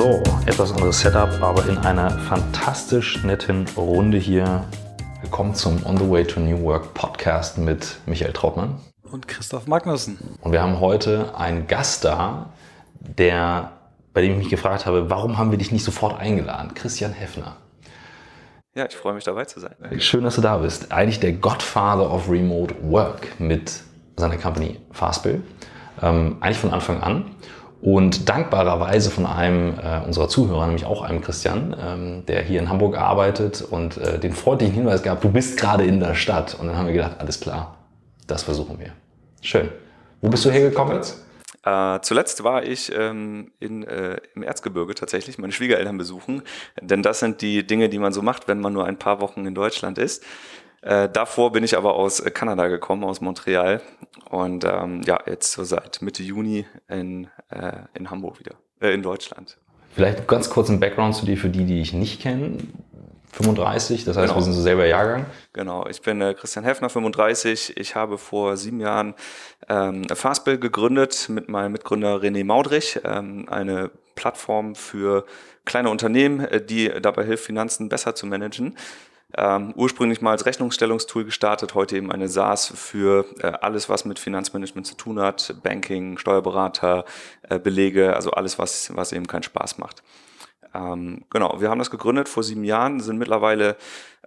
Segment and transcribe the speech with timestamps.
[0.00, 4.64] So, etwas anderes Setup, aber in einer fantastisch netten Runde hier.
[5.20, 8.80] Willkommen zum On the Way to New Work Podcast mit Michael Trautmann.
[9.02, 10.16] Und Christoph Magnussen.
[10.40, 12.48] Und wir haben heute einen Gast da,
[12.98, 13.72] der,
[14.14, 16.72] bei dem ich mich gefragt habe, warum haben wir dich nicht sofort eingeladen?
[16.72, 17.58] Christian Heffner.
[18.74, 19.74] Ja, ich freue mich dabei zu sein.
[19.98, 20.92] Schön, dass du da bist.
[20.92, 23.82] Eigentlich der Godfather of Remote Work mit
[24.16, 25.42] seiner Company Fastbill.
[26.00, 27.34] Ähm, eigentlich von Anfang an.
[27.82, 32.68] Und dankbarerweise von einem äh, unserer Zuhörer, nämlich auch einem Christian, ähm, der hier in
[32.68, 36.56] Hamburg arbeitet und äh, den freundlichen Hinweis gab, du bist gerade in der Stadt.
[36.60, 37.78] Und dann haben wir gedacht, alles klar,
[38.26, 38.92] das versuchen wir.
[39.40, 39.70] Schön.
[40.20, 41.24] Wo bist du hergekommen jetzt?
[41.62, 46.42] Äh, zuletzt war ich ähm, in, äh, im Erzgebirge tatsächlich meine Schwiegereltern besuchen,
[46.80, 49.44] denn das sind die Dinge, die man so macht, wenn man nur ein paar Wochen
[49.44, 50.24] in Deutschland ist.
[50.82, 53.82] Äh, davor bin ich aber aus äh, Kanada gekommen, aus Montreal.
[54.30, 59.02] Und ähm, ja, jetzt so seit Mitte Juni in, äh, in Hamburg wieder, äh, in
[59.02, 59.58] Deutschland.
[59.94, 62.58] Vielleicht ganz kurz ein Background zu dir für die, die ich nicht kenne.
[63.32, 64.38] 35, das heißt, genau.
[64.38, 65.26] wir sind so selber Jahrgang.
[65.52, 67.76] Genau, ich bin äh, Christian Heffner, 35.
[67.76, 69.14] Ich habe vor sieben Jahren
[69.68, 75.24] ähm, Fastbill gegründet mit meinem Mitgründer René Maudrich, ähm, eine Plattform für
[75.64, 78.76] kleine Unternehmen, äh, die dabei hilft, Finanzen besser zu managen.
[79.36, 84.18] Ähm, ursprünglich mal als Rechnungsstellungstool gestartet, heute eben eine SaaS für äh, alles, was mit
[84.18, 87.04] Finanzmanagement zu tun hat, Banking, Steuerberater,
[87.48, 90.02] äh, Belege, also alles, was, was eben keinen Spaß macht.
[90.74, 93.76] Ähm, genau, wir haben das gegründet vor sieben Jahren, sind mittlerweile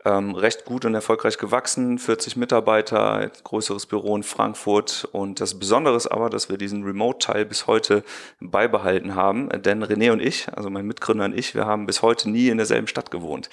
[0.06, 5.96] ähm, recht gut und erfolgreich gewachsen, 40 Mitarbeiter, größeres Büro in Frankfurt und das Besondere
[5.96, 8.04] ist aber, dass wir diesen Remote-Teil bis heute
[8.42, 12.30] beibehalten haben, denn René und ich, also mein Mitgründer und ich, wir haben bis heute
[12.30, 13.50] nie in derselben Stadt gewohnt.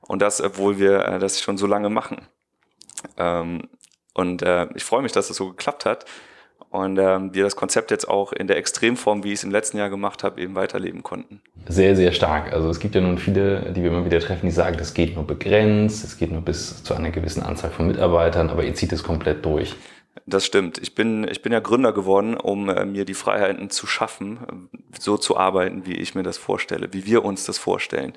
[0.00, 2.26] Und das, obwohl wir äh, das schon so lange machen.
[3.16, 3.68] Ähm,
[4.14, 6.04] und äh, ich freue mich, dass es das so geklappt hat
[6.70, 9.78] und ähm, wir das Konzept jetzt auch in der Extremform, wie ich es im letzten
[9.78, 11.40] Jahr gemacht habe, eben weiterleben konnten.
[11.66, 12.52] Sehr, sehr stark.
[12.52, 15.14] Also es gibt ja nun viele, die wir immer wieder treffen, die sagen, das geht
[15.14, 18.92] nur begrenzt, es geht nur bis zu einer gewissen Anzahl von Mitarbeitern, aber ihr zieht
[18.92, 19.76] es komplett durch.
[20.26, 20.78] Das stimmt.
[20.78, 25.16] Ich bin, ich bin ja Gründer geworden, um äh, mir die Freiheiten zu schaffen, so
[25.16, 28.12] zu arbeiten, wie ich mir das vorstelle, wie wir uns das vorstellen.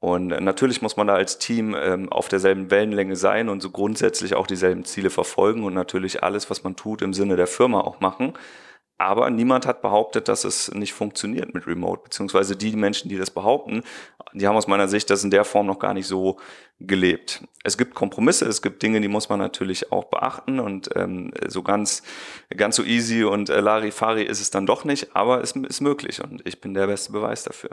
[0.00, 4.34] Und natürlich muss man da als Team ähm, auf derselben Wellenlänge sein und so grundsätzlich
[4.34, 7.98] auch dieselben Ziele verfolgen und natürlich alles, was man tut, im Sinne der Firma auch
[8.00, 8.34] machen.
[8.98, 13.30] Aber niemand hat behauptet, dass es nicht funktioniert mit Remote, beziehungsweise die Menschen, die das
[13.30, 13.84] behaupten,
[14.32, 16.38] die haben aus meiner Sicht das in der Form noch gar nicht so
[16.80, 17.44] gelebt.
[17.62, 21.62] Es gibt Kompromisse, es gibt Dinge, die muss man natürlich auch beachten und ähm, so
[21.62, 22.02] ganz,
[22.56, 26.22] ganz so easy und äh, Larifari ist es dann doch nicht, aber es ist möglich
[26.22, 27.70] und ich bin der beste Beweis dafür.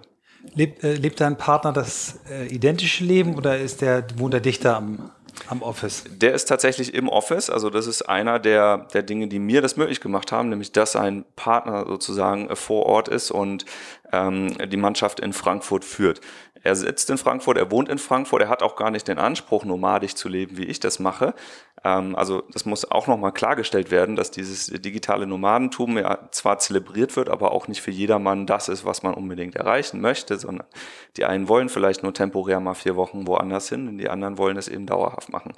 [0.54, 4.78] Lebt, äh, lebt dein Partner das äh, identische Leben oder ist der, wohnt er dichter
[4.78, 5.12] am,
[5.48, 6.04] am Office?
[6.10, 7.50] Der ist tatsächlich im Office.
[7.50, 10.96] Also das ist einer der, der Dinge, die mir das möglich gemacht haben, nämlich dass
[10.96, 13.66] ein Partner sozusagen äh, vor Ort ist und
[14.12, 16.22] ähm, die Mannschaft in Frankfurt führt.
[16.66, 19.66] Er sitzt in Frankfurt, er wohnt in Frankfurt, er hat auch gar nicht den Anspruch,
[19.66, 21.36] nomadisch zu leben, wie ich das mache.
[21.84, 27.16] Ähm, also das muss auch nochmal klargestellt werden, dass dieses digitale Nomadentum ja zwar zelebriert
[27.18, 30.66] wird, aber auch nicht für jedermann das ist, was man unbedingt erreichen möchte, sondern
[31.18, 34.58] die einen wollen vielleicht nur temporär mal vier Wochen woanders hin und die anderen wollen
[34.58, 35.54] es eben dauerhaft machen.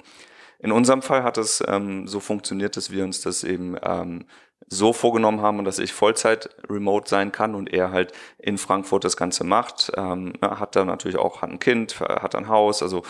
[0.58, 4.26] In unserem Fall hat es ähm, so funktioniert, dass wir uns das eben ähm,
[4.70, 9.04] so vorgenommen haben und dass ich Vollzeit remote sein kann und er halt in Frankfurt
[9.04, 9.90] das Ganze macht.
[9.96, 13.02] Ähm, hat da natürlich auch hat ein Kind, hat ein Haus, also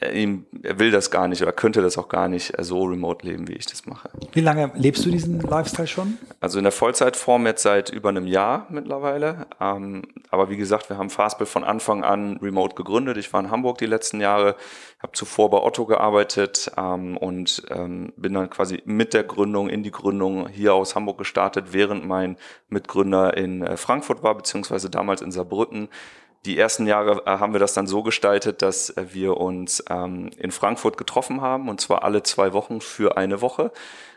[0.00, 3.26] er, ihm, er will das gar nicht oder könnte das auch gar nicht so remote
[3.26, 4.10] leben, wie ich das mache.
[4.32, 6.18] Wie lange lebst du diesen Lifestyle schon?
[6.40, 9.46] Also in der Vollzeitform jetzt seit über einem Jahr mittlerweile.
[9.60, 13.16] Ähm, aber wie gesagt, wir haben Fastbill von Anfang an remote gegründet.
[13.16, 14.56] Ich war in Hamburg die letzten Jahre,
[14.98, 19.82] habe zuvor bei Otto gearbeitet ähm, und ähm, bin dann quasi mit der Gründung in
[19.82, 22.36] die Gründung hier aus Hamburg gestartet, während mein
[22.68, 25.88] Mitgründer in äh, Frankfurt war, beziehungsweise damals in Saarbrücken.
[26.44, 30.30] Die ersten Jahre äh, haben wir das dann so gestaltet, dass äh, wir uns ähm,
[30.38, 33.72] in Frankfurt getroffen haben, und zwar alle zwei Wochen für eine Woche.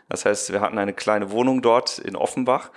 [0.08, 2.70] Das heißt, wir hatten eine kleine Wohnung dort in Offenbach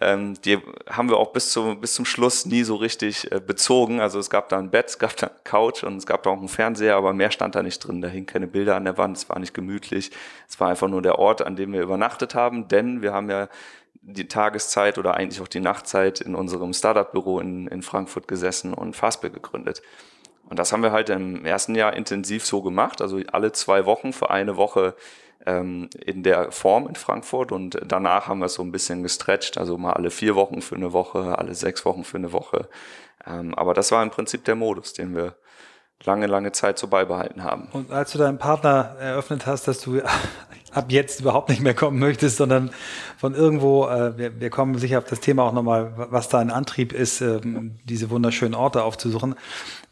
[0.00, 0.58] ähm, die
[0.88, 4.00] haben wir auch bis zum, bis zum Schluss nie so richtig äh, bezogen.
[4.00, 6.30] Also es gab da ein Bett, es gab da eine Couch und es gab da
[6.30, 8.00] auch einen Fernseher, aber mehr stand da nicht drin.
[8.00, 10.10] Da hingen keine Bilder an der Wand, es war nicht gemütlich.
[10.48, 13.48] Es war einfach nur der Ort, an dem wir übernachtet haben, denn wir haben ja
[14.06, 18.94] die Tageszeit oder eigentlich auch die Nachtzeit in unserem Startup-Büro in, in Frankfurt gesessen und
[18.94, 19.80] Fastbill gegründet.
[20.48, 24.12] Und das haben wir halt im ersten Jahr intensiv so gemacht, also alle zwei Wochen
[24.12, 24.94] für eine Woche
[25.46, 29.58] ähm, in der Form in Frankfurt und danach haben wir es so ein bisschen gestretcht,
[29.58, 32.68] also mal alle vier Wochen für eine Woche, alle sechs Wochen für eine Woche.
[33.26, 35.36] Ähm, aber das war im Prinzip der Modus, den wir
[36.02, 37.68] lange, lange Zeit so beibehalten haben.
[37.72, 40.00] Und als du deinem Partner eröffnet hast, dass du
[40.72, 42.70] ab jetzt überhaupt nicht mehr kommen möchtest, sondern
[43.16, 46.50] von irgendwo, äh, wir, wir, kommen sicher auf das Thema auch nochmal, was da ein
[46.50, 49.36] Antrieb ist, ähm, diese wunderschönen Orte aufzusuchen.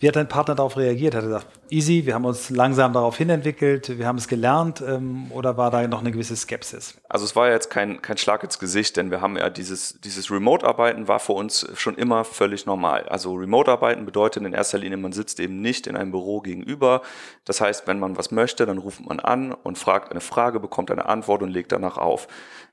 [0.02, 1.14] Wie hat dein Partner darauf reagiert?
[1.14, 5.31] Hat er gesagt, easy, wir haben uns langsam darauf hinentwickelt, wir haben es gelernt ähm,
[5.31, 7.00] oder war da noch eine gewisse Skepsis?
[7.08, 10.00] Also es war ja jetzt kein, kein Schlag ins Gesicht, denn wir haben ja dieses,
[10.00, 13.04] dieses Remote-Arbeiten war für uns schon immer völlig normal.
[13.10, 17.02] Also Remote-Arbeiten bedeutet in erster Linie, man sitzt eben nicht in einem Büro gegenüber.
[17.44, 20.90] Das heißt, wenn man was möchte, dann ruft man an und fragt eine Frage, bekommt
[20.90, 22.26] eine Antwort und legt danach auf.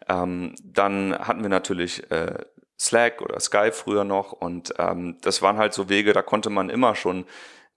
[0.07, 2.39] Ähm, dann hatten wir natürlich äh,
[2.79, 6.69] Slack oder Skype früher noch und ähm, das waren halt so Wege, da konnte man
[6.69, 7.25] immer schon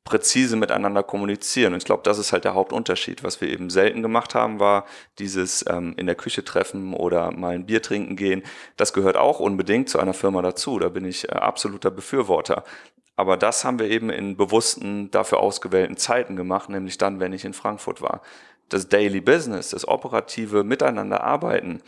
[0.04, 1.75] präzise miteinander kommunizieren.
[1.75, 3.22] Und ich glaube, das ist halt der Hauptunterschied.
[3.22, 4.84] Was wir eben selten gemacht haben, war
[5.19, 8.43] dieses ähm, in der Küche treffen oder mal ein Bier trinken gehen.
[8.76, 10.78] Das gehört auch unbedingt zu einer Firma dazu.
[10.78, 12.64] Da bin ich äh, absoluter Befürworter.
[13.14, 17.44] Aber das haben wir eben in bewussten, dafür ausgewählten Zeiten gemacht, nämlich dann, wenn ich
[17.44, 18.22] in Frankfurt war.
[18.70, 21.82] Das Daily Business, das operative Miteinander arbeiten,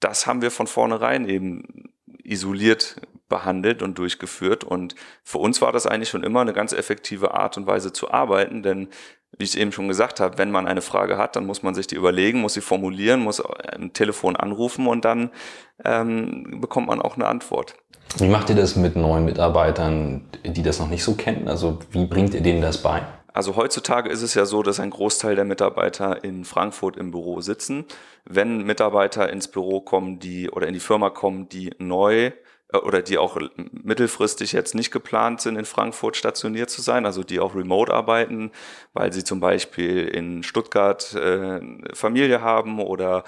[0.00, 1.90] das haben wir von vornherein eben
[2.30, 2.96] isoliert
[3.28, 4.64] behandelt und durchgeführt.
[4.64, 4.94] Und
[5.24, 8.62] für uns war das eigentlich schon immer eine ganz effektive Art und Weise zu arbeiten,
[8.62, 8.88] denn
[9.38, 11.86] wie ich eben schon gesagt habe, wenn man eine Frage hat, dann muss man sich
[11.86, 13.42] die überlegen, muss sie formulieren, muss
[13.76, 15.30] im Telefon anrufen und dann
[15.84, 17.74] ähm, bekommt man auch eine Antwort.
[18.18, 21.48] Wie macht ihr das mit neuen Mitarbeitern, die das noch nicht so kennen?
[21.48, 23.02] Also wie bringt ihr denen das bei?
[23.36, 27.42] Also heutzutage ist es ja so, dass ein Großteil der Mitarbeiter in Frankfurt im Büro
[27.42, 27.84] sitzen.
[28.24, 32.32] Wenn Mitarbeiter ins Büro kommen, die oder in die Firma kommen, die neu
[32.72, 33.36] äh, oder die auch
[33.72, 38.52] mittelfristig jetzt nicht geplant sind, in Frankfurt stationiert zu sein, also die auch remote arbeiten,
[38.94, 41.60] weil sie zum Beispiel in Stuttgart äh,
[41.92, 43.22] Familie haben oder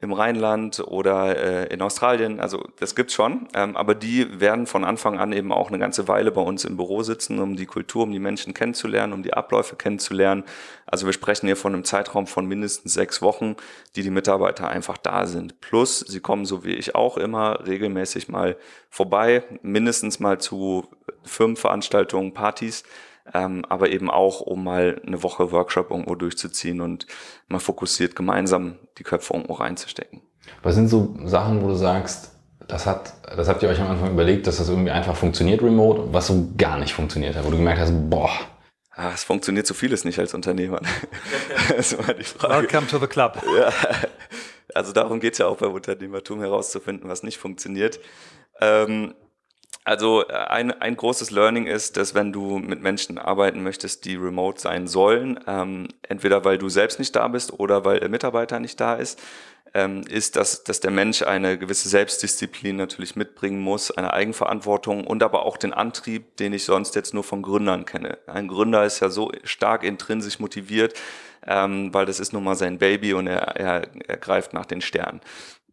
[0.00, 2.40] im Rheinland oder äh, in Australien.
[2.40, 6.06] Also das gibt's schon, ähm, aber die werden von Anfang an eben auch eine ganze
[6.06, 9.34] Weile bei uns im Büro sitzen, um die Kultur, um die Menschen kennenzulernen, um die
[9.34, 10.44] Abläufe kennenzulernen.
[10.86, 13.56] Also wir sprechen hier von einem Zeitraum von mindestens sechs Wochen,
[13.96, 15.60] die die Mitarbeiter einfach da sind.
[15.60, 18.56] Plus, sie kommen so wie ich auch immer regelmäßig mal
[18.90, 20.86] vorbei, mindestens mal zu
[21.24, 22.84] Firmenveranstaltungen, Partys
[23.34, 27.06] ähm, aber eben auch, um mal eine Woche Workshop irgendwo durchzuziehen und
[27.48, 30.22] mal fokussiert gemeinsam die Köpfe irgendwo reinzustecken.
[30.62, 32.32] Was sind so Sachen, wo du sagst,
[32.66, 36.12] das hat, das habt ihr euch am Anfang überlegt, dass das irgendwie einfach funktioniert remote,
[36.12, 38.30] was so gar nicht funktioniert hat, wo du gemerkt hast, boah.
[38.90, 40.80] Ah, es funktioniert so vieles nicht als Unternehmer.
[41.68, 42.54] das ist immer die Frage.
[42.54, 43.40] Welcome to the club.
[43.56, 43.72] Ja,
[44.74, 48.00] also darum geht es ja auch beim Unternehmertum herauszufinden, was nicht funktioniert.
[48.60, 49.14] Ähm,
[49.88, 54.16] also äh, ein, ein großes Learning ist, dass wenn du mit Menschen arbeiten möchtest, die
[54.16, 58.60] remote sein sollen, ähm, entweder weil du selbst nicht da bist oder weil der Mitarbeiter
[58.60, 59.18] nicht da ist,
[59.72, 65.22] ähm, ist, dass, dass der Mensch eine gewisse Selbstdisziplin natürlich mitbringen muss, eine Eigenverantwortung und
[65.22, 68.18] aber auch den Antrieb, den ich sonst jetzt nur von Gründern kenne.
[68.26, 70.92] Ein Gründer ist ja so stark intrinsisch motiviert,
[71.46, 74.82] ähm, weil das ist nun mal sein Baby und er, er, er greift nach den
[74.82, 75.22] Sternen.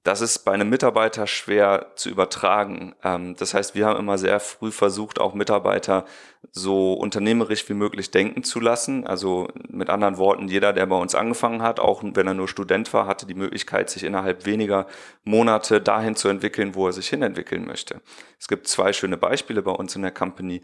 [0.06, 2.94] Das ist bei einem Mitarbeiter schwer zu übertragen.
[3.04, 6.06] Ähm, das heißt, wir haben immer sehr früh versucht, auch Mitarbeiter
[6.51, 9.06] so unternehmerisch wie möglich denken zu lassen.
[9.06, 12.94] Also mit anderen Worten, jeder, der bei uns angefangen hat, auch wenn er nur Student
[12.94, 14.88] war, hatte die Möglichkeit, sich innerhalb weniger
[15.24, 18.01] Monate dahin zu entwickeln, wo er sich hinentwickeln möchte.
[18.39, 20.62] Es gibt zwei schöne Beispiele bei uns in der Company.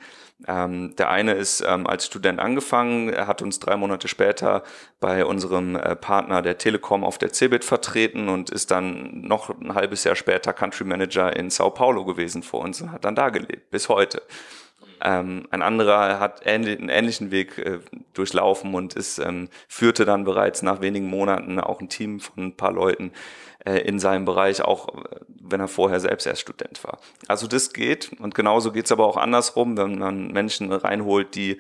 [0.48, 4.64] Ähm, der eine ist ähm, als Student angefangen, er hat uns drei Monate später
[5.00, 9.74] bei unserem äh, Partner der Telekom auf der CeBIT vertreten und ist dann noch ein
[9.74, 13.30] halbes Jahr später Country Manager in Sao Paulo gewesen vor uns und hat dann da
[13.30, 14.22] gelebt, bis heute.
[15.04, 17.80] Ähm, ein anderer hat ähnlich, einen ähnlichen Weg äh,
[18.14, 22.58] durchlaufen und ist, ähm, führte dann bereits nach wenigen Monaten auch ein Team von ein
[22.58, 23.12] paar Leuten
[23.66, 27.00] äh, in seinem Bereich, auch äh, wenn er vorher selbst erst Student war.
[27.28, 31.58] Also das geht und genauso geht's aber auch andersrum, wenn man Menschen reinholt, die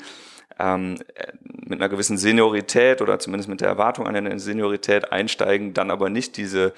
[0.59, 0.97] ähm,
[1.65, 6.09] mit einer gewissen Seniorität oder zumindest mit der Erwartung an eine Seniorität einsteigen, dann aber
[6.09, 6.73] nicht diese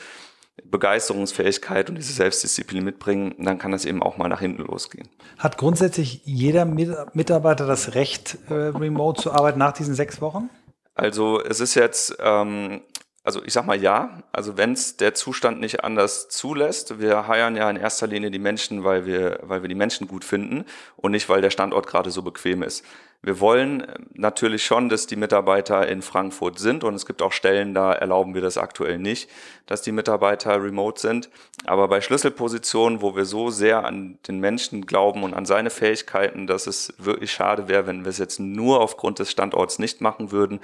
[0.64, 5.10] Begeisterungsfähigkeit und diese Selbstdisziplin mitbringen, dann kann das eben auch mal nach hinten losgehen.
[5.38, 10.50] Hat grundsätzlich jeder Mitarbeiter das Recht, äh, remote zu arbeiten nach diesen sechs Wochen?
[10.94, 12.82] Also es ist jetzt, ähm,
[13.24, 17.56] also ich sag mal ja, also wenn es der Zustand nicht anders zulässt, wir heiern
[17.56, 20.66] ja in erster Linie die Menschen, weil wir, weil wir die Menschen gut finden
[20.98, 22.84] und nicht, weil der Standort gerade so bequem ist.
[23.26, 27.32] Wir wollen äh, natürlich schon, dass die Mitarbeiter in Frankfurt sind und es gibt auch
[27.32, 29.30] Stellen, da erlauben wir das aktuell nicht,
[29.66, 31.30] dass die Mitarbeiter remote sind.
[31.66, 36.48] Aber bei Schlüsselpositionen, wo wir so sehr an den Menschen glauben und an seine Fähigkeiten,
[36.48, 40.32] dass es wirklich schade wäre, wenn wir es jetzt nur aufgrund des Standorts nicht machen
[40.32, 40.60] würden,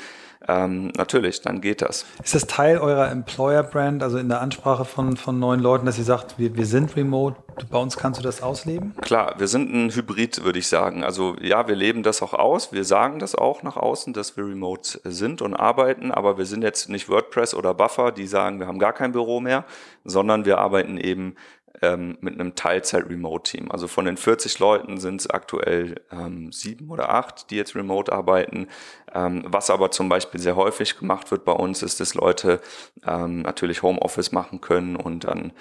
[0.47, 2.05] ähm, natürlich, dann geht das.
[2.23, 6.03] Ist das Teil eurer Employer-Brand, also in der Ansprache von, von neuen Leuten, dass ihr
[6.03, 7.37] sagt, wir, wir sind remote,
[7.69, 8.95] bei uns kannst du das ausleben?
[9.01, 11.03] Klar, wir sind ein Hybrid, würde ich sagen.
[11.03, 12.71] Also ja, wir leben das auch aus aus.
[12.71, 16.63] Wir sagen das auch nach außen, dass wir remote sind und arbeiten, aber wir sind
[16.63, 19.65] jetzt nicht WordPress oder Buffer, die sagen, wir haben gar kein Büro mehr,
[20.03, 21.35] sondern wir arbeiten eben
[21.81, 23.71] ähm, mit einem Teilzeit-Remote-Team.
[23.71, 28.11] Also von den 40 Leuten sind es aktuell ähm, sieben oder acht, die jetzt remote
[28.11, 28.67] arbeiten.
[29.13, 32.59] Ähm, was aber zum Beispiel sehr häufig gemacht wird bei uns, ist, dass Leute
[33.05, 35.53] ähm, natürlich Homeoffice machen können und dann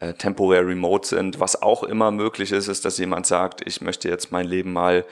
[0.00, 1.40] äh, temporär remote sind.
[1.40, 5.04] Was auch immer möglich ist, ist, dass jemand sagt, ich möchte jetzt mein Leben mal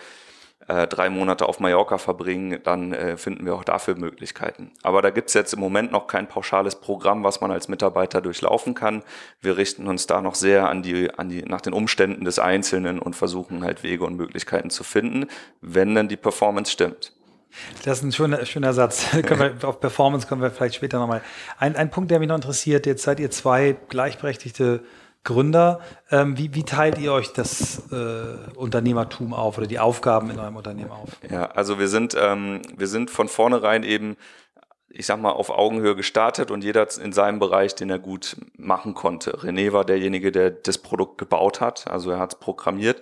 [0.69, 4.71] äh, drei Monate auf Mallorca verbringen, dann äh, finden wir auch dafür Möglichkeiten.
[4.83, 8.21] Aber da gibt es jetzt im Moment noch kein pauschales Programm, was man als Mitarbeiter
[8.21, 9.03] durchlaufen kann.
[9.41, 12.99] Wir richten uns da noch sehr an die, an die, nach den Umständen des Einzelnen
[12.99, 15.27] und versuchen halt Wege und Möglichkeiten zu finden,
[15.61, 17.13] wenn dann die Performance stimmt.
[17.85, 19.07] Das ist ein schöner, schöner Satz.
[19.13, 21.23] wir, auf Performance kommen wir vielleicht später nochmal.
[21.59, 24.83] Ein, ein Punkt, der mich noch interessiert, jetzt seid ihr zwei gleichberechtigte
[25.25, 25.81] Gründer.
[26.11, 30.57] Ähm, wie, wie, teilt ihr euch das äh, Unternehmertum auf oder die Aufgaben in eurem
[30.57, 31.11] Unternehmen auf?
[31.31, 34.17] Ja, also wir sind, ähm, wir sind von vornherein eben,
[34.89, 38.95] ich sag mal, auf Augenhöhe gestartet und jeder in seinem Bereich, den er gut machen
[38.95, 39.37] konnte.
[39.39, 43.01] René war derjenige, der das Produkt gebaut hat, also er hat es programmiert,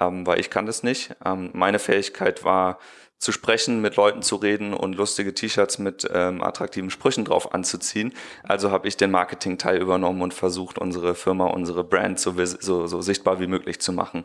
[0.00, 1.16] ähm, weil ich kann das nicht.
[1.24, 2.78] Ähm, meine Fähigkeit war,
[3.18, 8.12] zu sprechen, mit Leuten zu reden und lustige T-Shirts mit ähm, attraktiven Sprüchen drauf anzuziehen.
[8.42, 13.00] Also habe ich den Marketing-Teil übernommen und versucht, unsere Firma, unsere Brand so, so, so
[13.00, 14.24] sichtbar wie möglich zu machen.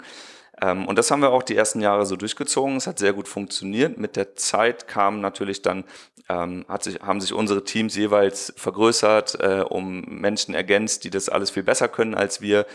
[0.62, 2.78] Ähm, und das haben wir auch die ersten Jahre so durchgezogen.
[2.78, 3.98] Es hat sehr gut funktioniert.
[3.98, 5.86] Mit der Zeit kam natürlich dann,
[6.30, 11.30] ähm, hat sich, haben sich unsere Teams jeweils vergrößert, äh, um Menschen ergänzt, die das
[11.30, 12.66] alles viel besser können als wir.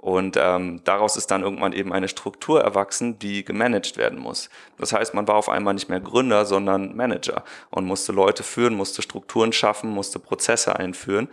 [0.00, 4.50] Und ähm, daraus ist dann irgendwann eben eine Struktur erwachsen, die gemanagt werden muss.
[4.78, 8.74] Das heißt, man war auf einmal nicht mehr Gründer, sondern Manager und musste Leute führen,
[8.74, 11.28] musste Strukturen schaffen, musste Prozesse einführen.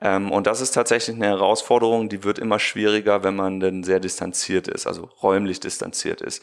[0.00, 4.00] Ähm, und das ist tatsächlich eine Herausforderung, die wird immer schwieriger, wenn man denn sehr
[4.00, 6.42] distanziert ist, also räumlich distanziert ist.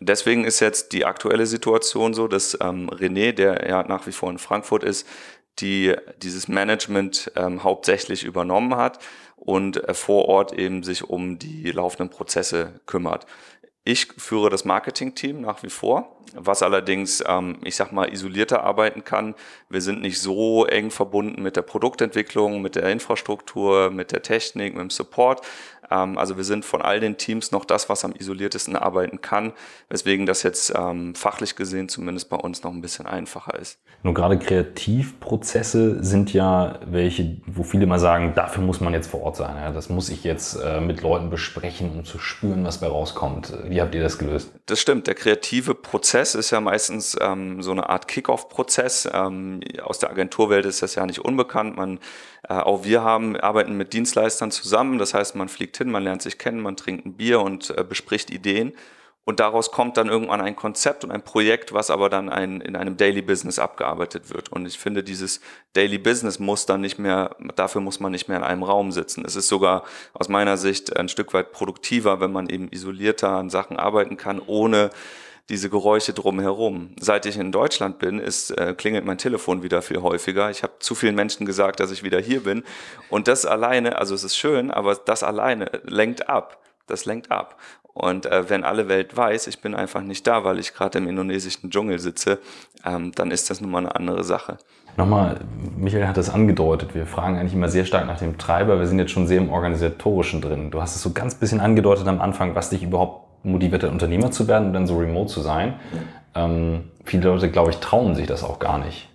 [0.00, 4.30] Deswegen ist jetzt die aktuelle Situation so, dass ähm, René, der ja nach wie vor
[4.30, 5.06] in Frankfurt ist,
[5.58, 8.98] die dieses Management ähm, hauptsächlich übernommen hat
[9.44, 13.26] und äh, vor Ort eben sich um die laufenden Prozesse kümmert.
[13.84, 19.02] Ich führe das Marketing-Team nach wie vor, was allerdings, ähm, ich sag mal, isolierter arbeiten
[19.02, 19.34] kann.
[19.68, 24.74] Wir sind nicht so eng verbunden mit der Produktentwicklung, mit der Infrastruktur, mit der Technik,
[24.74, 25.44] mit dem Support.
[25.92, 29.52] Ähm, also wir sind von all den Teams noch das, was am isoliertesten arbeiten kann,
[29.88, 33.78] weswegen das jetzt ähm, fachlich gesehen zumindest bei uns noch ein bisschen einfacher ist.
[34.02, 39.22] Nur gerade Kreativprozesse sind ja welche, wo viele mal sagen, dafür muss man jetzt vor
[39.22, 39.56] Ort sein.
[39.56, 39.70] Ja?
[39.70, 43.52] Das muss ich jetzt äh, mit Leuten besprechen, um zu spüren, was bei rauskommt.
[43.68, 44.52] Wie habt ihr das gelöst?
[44.66, 45.06] Das stimmt.
[45.06, 49.08] Der kreative Prozess ist ja meistens ähm, so eine Art Kick-off-Prozess.
[49.12, 51.76] Ähm, aus der Agenturwelt ist das ja nicht unbekannt.
[51.76, 51.98] Man,
[52.60, 54.98] auch wir haben, arbeiten mit Dienstleistern zusammen.
[54.98, 57.84] Das heißt, man fliegt hin, man lernt sich kennen, man trinkt ein Bier und äh,
[57.84, 58.72] bespricht Ideen.
[59.24, 62.74] Und daraus kommt dann irgendwann ein Konzept und ein Projekt, was aber dann ein, in
[62.74, 64.50] einem Daily Business abgearbeitet wird.
[64.50, 65.40] Und ich finde, dieses
[65.74, 69.24] Daily Business muss dann nicht mehr, dafür muss man nicht mehr in einem Raum sitzen.
[69.24, 73.48] Es ist sogar aus meiner Sicht ein Stück weit produktiver, wenn man eben isolierter an
[73.48, 74.90] Sachen arbeiten kann, ohne
[75.52, 76.88] diese Geräusche drumherum.
[76.98, 80.50] Seit ich in Deutschland bin, ist, äh, klingelt mein Telefon wieder viel häufiger.
[80.50, 82.64] Ich habe zu vielen Menschen gesagt, dass ich wieder hier bin.
[83.10, 86.58] Und das alleine, also es ist schön, aber das alleine lenkt ab.
[86.86, 87.58] Das lenkt ab.
[87.92, 91.06] Und äh, wenn alle Welt weiß, ich bin einfach nicht da, weil ich gerade im
[91.06, 92.38] indonesischen Dschungel sitze,
[92.86, 94.56] ähm, dann ist das nun mal eine andere Sache.
[94.96, 95.40] Nochmal,
[95.76, 96.94] Michael hat das angedeutet.
[96.94, 98.78] Wir fragen eigentlich immer sehr stark nach dem Treiber.
[98.78, 100.70] Wir sind jetzt schon sehr im Organisatorischen drin.
[100.70, 104.30] Du hast es so ganz bisschen angedeutet am Anfang, was dich überhaupt motiviert hat, Unternehmer
[104.30, 105.80] zu werden und dann so remote zu sein.
[106.34, 109.08] Ähm, viele Leute, glaube ich, trauen sich das auch gar nicht.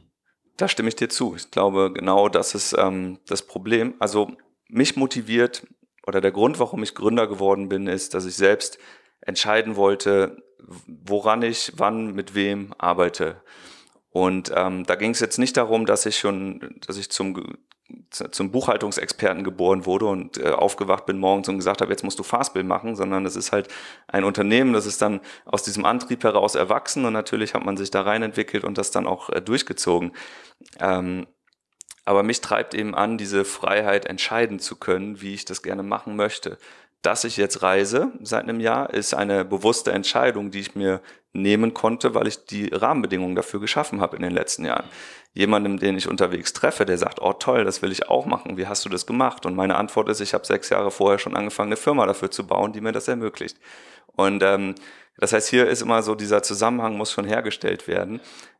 [0.57, 1.35] Da stimme ich dir zu.
[1.35, 3.93] Ich glaube, genau das ist ähm, das Problem.
[3.99, 4.31] Also
[4.67, 5.65] mich motiviert
[6.05, 8.79] oder der Grund, warum ich Gründer geworden bin, ist, dass ich selbst
[9.21, 10.37] entscheiden wollte,
[10.87, 13.41] woran ich wann mit wem arbeite.
[14.09, 17.57] Und ähm, da ging es jetzt nicht darum, dass ich schon, dass ich zum
[18.09, 22.23] zum Buchhaltungsexperten geboren wurde und äh, aufgewacht bin morgens und gesagt habe, jetzt musst du
[22.23, 23.69] Fastbill machen, sondern es ist halt
[24.07, 27.91] ein Unternehmen, das ist dann aus diesem Antrieb heraus erwachsen und natürlich hat man sich
[27.91, 30.11] da rein entwickelt und das dann auch äh, durchgezogen.
[30.79, 31.27] Ähm,
[32.03, 36.15] aber mich treibt eben an, diese Freiheit entscheiden zu können, wie ich das gerne machen
[36.15, 36.57] möchte.
[37.01, 41.01] Dass ich jetzt reise seit einem Jahr, ist eine bewusste Entscheidung, die ich mir
[41.31, 44.85] nehmen konnte, weil ich die Rahmenbedingungen dafür geschaffen habe in den letzten Jahren.
[45.33, 48.65] Jemandem, den ich unterwegs treffe, der sagt, oh toll, das will ich auch machen, wie
[48.65, 49.45] hast du das gemacht?
[49.45, 52.47] Und meine Antwort ist, ich habe sechs Jahre vorher schon angefangen, eine Firma dafür zu
[52.47, 53.57] bauen, die mir das ermöglicht.
[54.15, 54.73] Und ähm,
[55.17, 58.19] das heißt, hier ist immer so, dieser Zusammenhang muss schon hergestellt werden.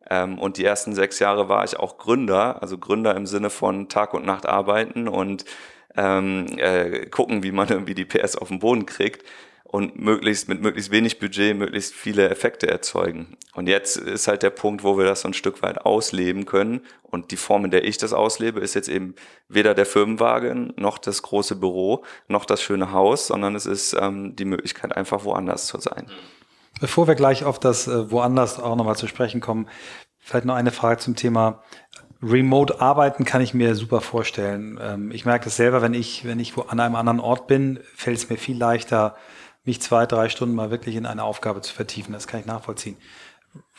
[0.10, 3.90] Ähm, und die ersten sechs Jahre war ich auch Gründer, also Gründer im Sinne von
[3.90, 5.46] Tag und Nacht arbeiten und
[5.98, 9.24] ähm, äh, gucken, wie man irgendwie die PS auf den Boden kriegt.
[9.70, 13.36] und möglichst mit möglichst wenig Budget möglichst viele Effekte erzeugen.
[13.54, 16.82] Und jetzt ist halt der Punkt, wo wir das so ein Stück weit ausleben können.
[17.04, 19.16] Und die Form, in der ich das auslebe, ist jetzt eben
[19.50, 24.38] weder der Firmenwagen noch das große Büro noch das schöne Haus, sondern es ist ähm,
[24.38, 26.10] die Möglichkeit, einfach woanders zu sein.
[26.80, 29.68] Bevor wir gleich auf das äh, woanders auch nochmal zu sprechen kommen,
[30.20, 31.62] vielleicht noch eine Frage zum Thema
[32.22, 34.80] Remote arbeiten kann ich mir super vorstellen.
[34.82, 38.18] Ähm, ich merke das selber, wenn ich, wenn ich an einem anderen Ort bin, fällt
[38.18, 39.16] es mir viel leichter,
[39.66, 42.14] mich zwei, drei Stunden mal wirklich in eine Aufgabe zu vertiefen.
[42.14, 42.98] Das kann ich nachvollziehen.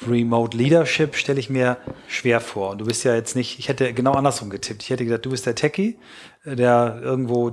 [0.07, 2.71] Remote Leadership stelle ich mir schwer vor.
[2.71, 4.83] Und du bist ja jetzt nicht, ich hätte genau andersrum getippt.
[4.83, 5.99] Ich hätte gedacht, du bist der Techie,
[6.45, 7.53] der irgendwo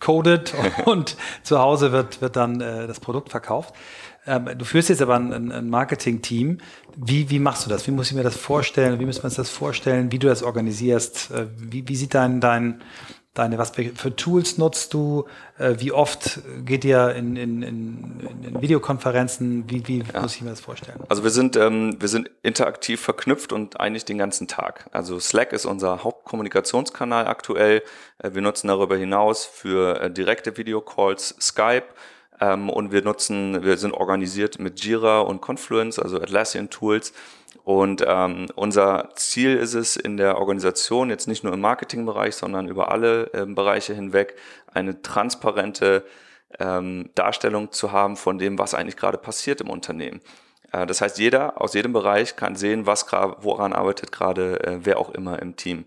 [0.00, 0.54] codet
[0.84, 3.74] und zu Hause wird, wird dann äh, das Produkt verkauft.
[4.28, 6.58] Ähm, du führst jetzt aber ein, ein Marketing-Team.
[6.96, 7.86] Wie, wie machst du das?
[7.86, 9.00] Wie muss ich mir das vorstellen?
[9.00, 10.12] Wie müssen wir uns das vorstellen?
[10.12, 11.30] Wie du das organisierst?
[11.30, 12.82] Äh, wie, wie sieht dein, dein,
[13.32, 15.24] deine, was für Tools nutzt du?
[15.58, 19.64] Äh, wie oft geht ihr in, in, in, in Videokonferenzen?
[19.70, 20.20] Wie, wie ja.
[20.20, 21.00] muss ich mir das vorstellen?
[21.08, 24.90] Also wir sind, ähm, wir sind interaktiv verknüpft und eigentlich den ganzen Tag.
[24.92, 27.82] Also Slack ist unser Hauptkommunikationskanal aktuell.
[28.18, 31.86] Äh, wir nutzen darüber hinaus für direkte Videocalls Skype.
[32.40, 37.12] Ähm, und wir nutzen, wir sind organisiert mit Jira und Confluence, also Atlassian Tools.
[37.64, 42.68] Und ähm, unser Ziel ist es in der Organisation, jetzt nicht nur im Marketingbereich, sondern
[42.68, 44.36] über alle äh, Bereiche hinweg,
[44.72, 46.04] eine transparente
[46.58, 50.20] ähm, Darstellung zu haben von dem, was eigentlich gerade passiert im Unternehmen.
[50.72, 54.98] Äh, das heißt, jeder aus jedem Bereich kann sehen, was woran arbeitet gerade äh, wer
[54.98, 55.84] auch immer im Team.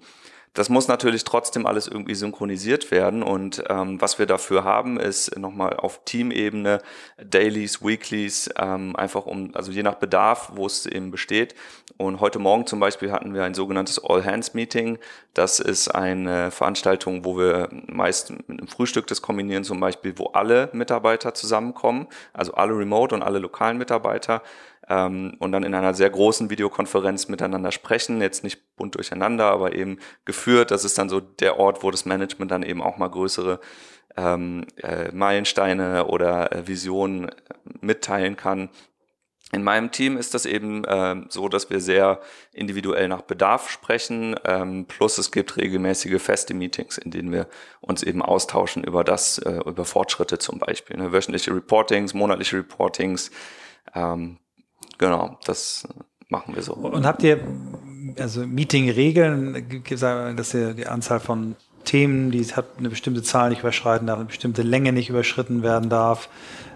[0.54, 5.38] Das muss natürlich trotzdem alles irgendwie synchronisiert werden und ähm, was wir dafür haben, ist
[5.38, 6.82] nochmal auf Teamebene
[7.24, 11.56] Dailies, Weeklies, ähm, einfach um, also je nach Bedarf, wo es eben besteht.
[11.96, 14.98] Und heute Morgen zum Beispiel hatten wir ein sogenanntes All-Hands-Meeting.
[15.34, 20.32] Das ist eine Veranstaltung, wo wir meist mit einem Frühstück das kombinieren, zum Beispiel, wo
[20.34, 24.42] alle Mitarbeiter zusammenkommen, also alle Remote und alle lokalen Mitarbeiter
[24.92, 29.74] ähm, und dann in einer sehr großen Videokonferenz miteinander sprechen, jetzt nicht bunt durcheinander, aber
[29.74, 30.70] eben geführt.
[30.70, 33.62] Das ist dann so der Ort, wo das Management dann eben auch mal größere
[34.18, 37.34] ähm, äh, Meilensteine oder äh, Visionen äh,
[37.80, 38.70] mitteilen kann.
[39.54, 42.20] In meinem Team ist das eben äh, so, dass wir sehr
[42.52, 44.36] individuell nach Bedarf sprechen.
[44.44, 47.48] Ähm, plus es gibt regelmäßige feste Meetings, in denen wir
[47.80, 50.98] uns eben austauschen über das, äh, über Fortschritte zum Beispiel.
[50.98, 51.14] Ne?
[51.14, 53.32] Wöchentliche Reportings, monatliche Reportings.
[53.96, 54.38] Ähm,
[55.02, 55.88] Genau, das
[56.30, 56.74] machen wir so.
[56.74, 57.40] Und habt ihr
[58.20, 59.84] also Meeting-Regeln,
[60.38, 64.28] dass ihr die Anzahl von Themen, die hat eine bestimmte Zahl nicht überschreiten darf, eine
[64.28, 66.30] bestimmte Länge nicht überschritten werden darf?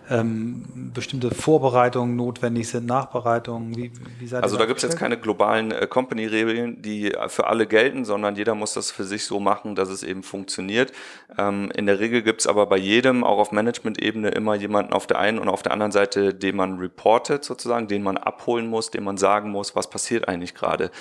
[0.10, 3.76] Ähm, bestimmte Vorbereitungen notwendig sind, Nachbereitungen?
[3.76, 8.06] Wie, wie also da gibt es jetzt keine globalen äh, Company-Regeln, die für alle gelten,
[8.06, 10.92] sondern jeder muss das für sich so machen, dass es eben funktioniert.
[11.38, 15.08] Ähm, in der Regel gibt es aber bei jedem, auch auf Management-Ebene, immer jemanden auf
[15.08, 18.92] der einen und auf der anderen Seite, den man reportet sozusagen, den man abholen muss,
[18.92, 20.92] den man sagen muss, was passiert eigentlich gerade.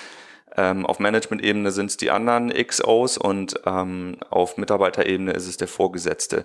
[0.57, 5.69] Ähm, auf Management-Ebene sind es die anderen XOs und ähm, auf Mitarbeiterebene ist es der
[5.69, 6.45] Vorgesetzte.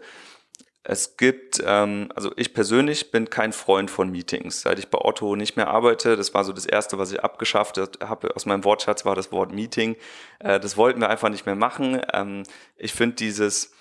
[0.84, 4.62] Es gibt, ähm, also ich persönlich bin kein Freund von Meetings.
[4.62, 7.78] Seit ich bei Otto nicht mehr arbeite, das war so das Erste, was ich abgeschafft
[8.02, 9.98] habe aus meinem Wortschatz, war das Wort Meeting.
[10.40, 12.02] Äh, das wollten wir einfach nicht mehr machen.
[12.14, 12.44] Ähm,
[12.78, 13.74] ich finde dieses,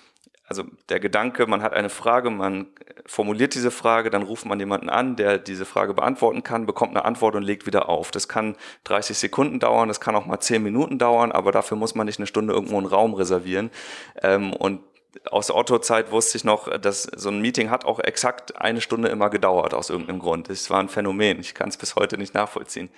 [0.45, 2.67] also der Gedanke, man hat eine Frage, man
[3.05, 7.05] formuliert diese Frage, dann ruft man jemanden an, der diese Frage beantworten kann, bekommt eine
[7.05, 8.11] Antwort und legt wieder auf.
[8.11, 11.95] Das kann 30 Sekunden dauern, das kann auch mal 10 Minuten dauern, aber dafür muss
[11.95, 13.71] man nicht eine Stunde irgendwo einen Raum reservieren.
[14.21, 14.81] Ähm, und
[15.31, 19.29] aus Otto-Zeit wusste ich noch, dass so ein Meeting hat auch exakt eine Stunde immer
[19.29, 20.49] gedauert aus irgendeinem Grund.
[20.49, 21.39] Es war ein Phänomen.
[21.39, 22.89] Ich kann es bis heute nicht nachvollziehen.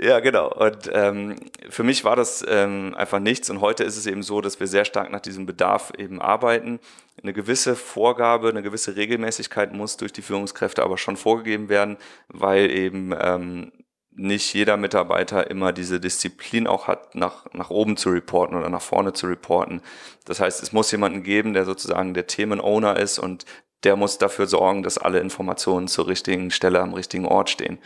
[0.00, 0.52] Ja, genau.
[0.52, 1.36] Und ähm,
[1.70, 3.50] für mich war das ähm, einfach nichts.
[3.50, 6.80] Und heute ist es eben so, dass wir sehr stark nach diesem Bedarf eben arbeiten.
[7.22, 12.70] Eine gewisse Vorgabe, eine gewisse Regelmäßigkeit muss durch die Führungskräfte aber schon vorgegeben werden, weil
[12.72, 13.72] eben ähm,
[14.14, 18.82] nicht jeder Mitarbeiter immer diese Disziplin auch hat, nach, nach oben zu reporten oder nach
[18.82, 19.80] vorne zu reporten.
[20.24, 23.46] Das heißt, es muss jemanden geben, der sozusagen der Themenowner ist und
[23.84, 27.78] der muss dafür sorgen, dass alle Informationen zur richtigen Stelle am richtigen Ort stehen.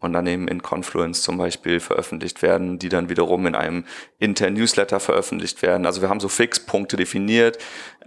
[0.00, 3.84] Und dann eben in Confluence zum Beispiel veröffentlicht werden, die dann wiederum in einem
[4.18, 5.86] internen Newsletter veröffentlicht werden.
[5.86, 7.58] Also wir haben so Fixpunkte definiert,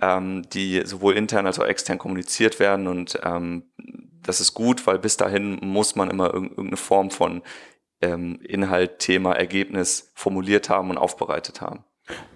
[0.02, 3.64] ähm, die sowohl intern als auch extern kommuniziert werden und ähm,
[4.24, 7.42] das ist gut, weil bis dahin muss man immer irgendeine Form von
[8.02, 11.84] ähm, Inhalt, Thema, Ergebnis formuliert haben und aufbereitet haben.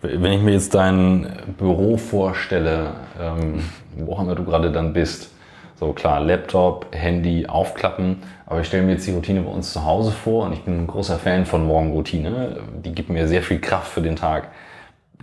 [0.01, 3.63] Wenn ich mir jetzt dein Büro vorstelle, ähm,
[3.95, 5.31] wo wir du gerade dann bist,
[5.75, 9.83] so klar, Laptop, Handy, aufklappen, aber ich stelle mir jetzt die Routine bei uns zu
[9.83, 12.61] Hause vor und ich bin ein großer Fan von Morgenroutine.
[12.83, 14.49] Die gibt mir sehr viel Kraft für den Tag.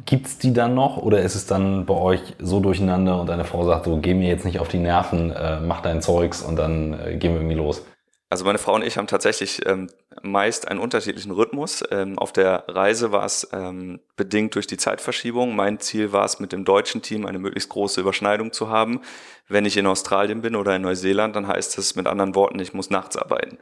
[0.06, 3.44] Gibt es die dann noch oder ist es dann bei euch so durcheinander und deine
[3.44, 6.56] Frau sagt so, geh mir jetzt nicht auf die Nerven, äh, mach dein Zeugs und
[6.56, 7.84] dann äh, gehen wir irgendwie los?
[8.32, 9.90] Also meine Frau und ich haben tatsächlich ähm,
[10.22, 11.82] meist einen unterschiedlichen Rhythmus.
[11.90, 15.56] Ähm, auf der Reise war es ähm, bedingt durch die Zeitverschiebung.
[15.56, 19.00] Mein Ziel war es, mit dem deutschen Team eine möglichst große Überschneidung zu haben.
[19.48, 22.72] Wenn ich in Australien bin oder in Neuseeland, dann heißt es mit anderen Worten, ich
[22.72, 23.58] muss nachts arbeiten.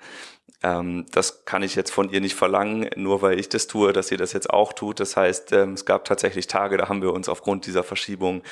[0.62, 4.08] Ähm, das kann ich jetzt von ihr nicht verlangen, nur weil ich das tue, dass
[4.08, 5.00] sie das jetzt auch tut.
[5.00, 8.42] Das heißt, ähm, es gab tatsächlich Tage, da haben wir uns aufgrund dieser Verschiebung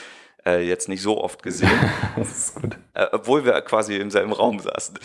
[0.44, 1.70] äh, jetzt nicht so oft gesehen.
[2.16, 2.78] das ist gut.
[2.94, 4.98] Äh, obwohl wir quasi im selben Raum saßen.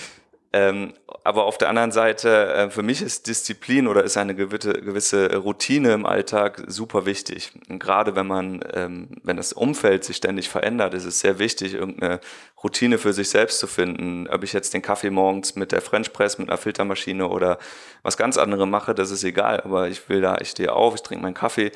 [0.53, 4.73] Ähm, aber auf der anderen Seite, äh, für mich ist Disziplin oder ist eine gewisse,
[4.73, 7.53] gewisse Routine im Alltag super wichtig.
[7.69, 11.75] Und gerade wenn man, ähm, wenn das Umfeld sich ständig verändert, ist es sehr wichtig,
[11.75, 12.19] irgendeine
[12.63, 14.27] Routine für sich selbst zu finden.
[14.27, 17.57] Ob ich jetzt den Kaffee morgens mit der French Press, mit einer Filtermaschine oder
[18.03, 19.61] was ganz anderes mache, das ist egal.
[19.61, 21.71] Aber ich will da, ich stehe auf, ich trinke meinen Kaffee,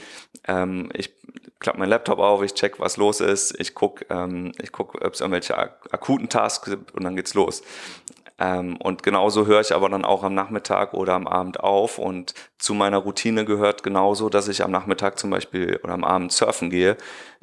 [0.47, 1.13] ähm, ich
[1.59, 5.13] klappe meinen Laptop auf, ich check, was los ist, ich gucke, ähm, ich guck, ob
[5.13, 7.63] es irgendwelche akuten Tasks gibt und dann geht's los.
[8.37, 11.97] Ähm, und genauso höre ich aber dann auch am Nachmittag oder am Abend auf.
[11.99, 16.31] Und zu meiner Routine gehört genauso, dass ich am Nachmittag zum Beispiel oder am Abend
[16.31, 16.97] surfen gehe,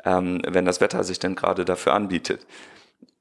[0.04, 2.46] ähm, wenn das Wetter sich denn gerade dafür anbietet.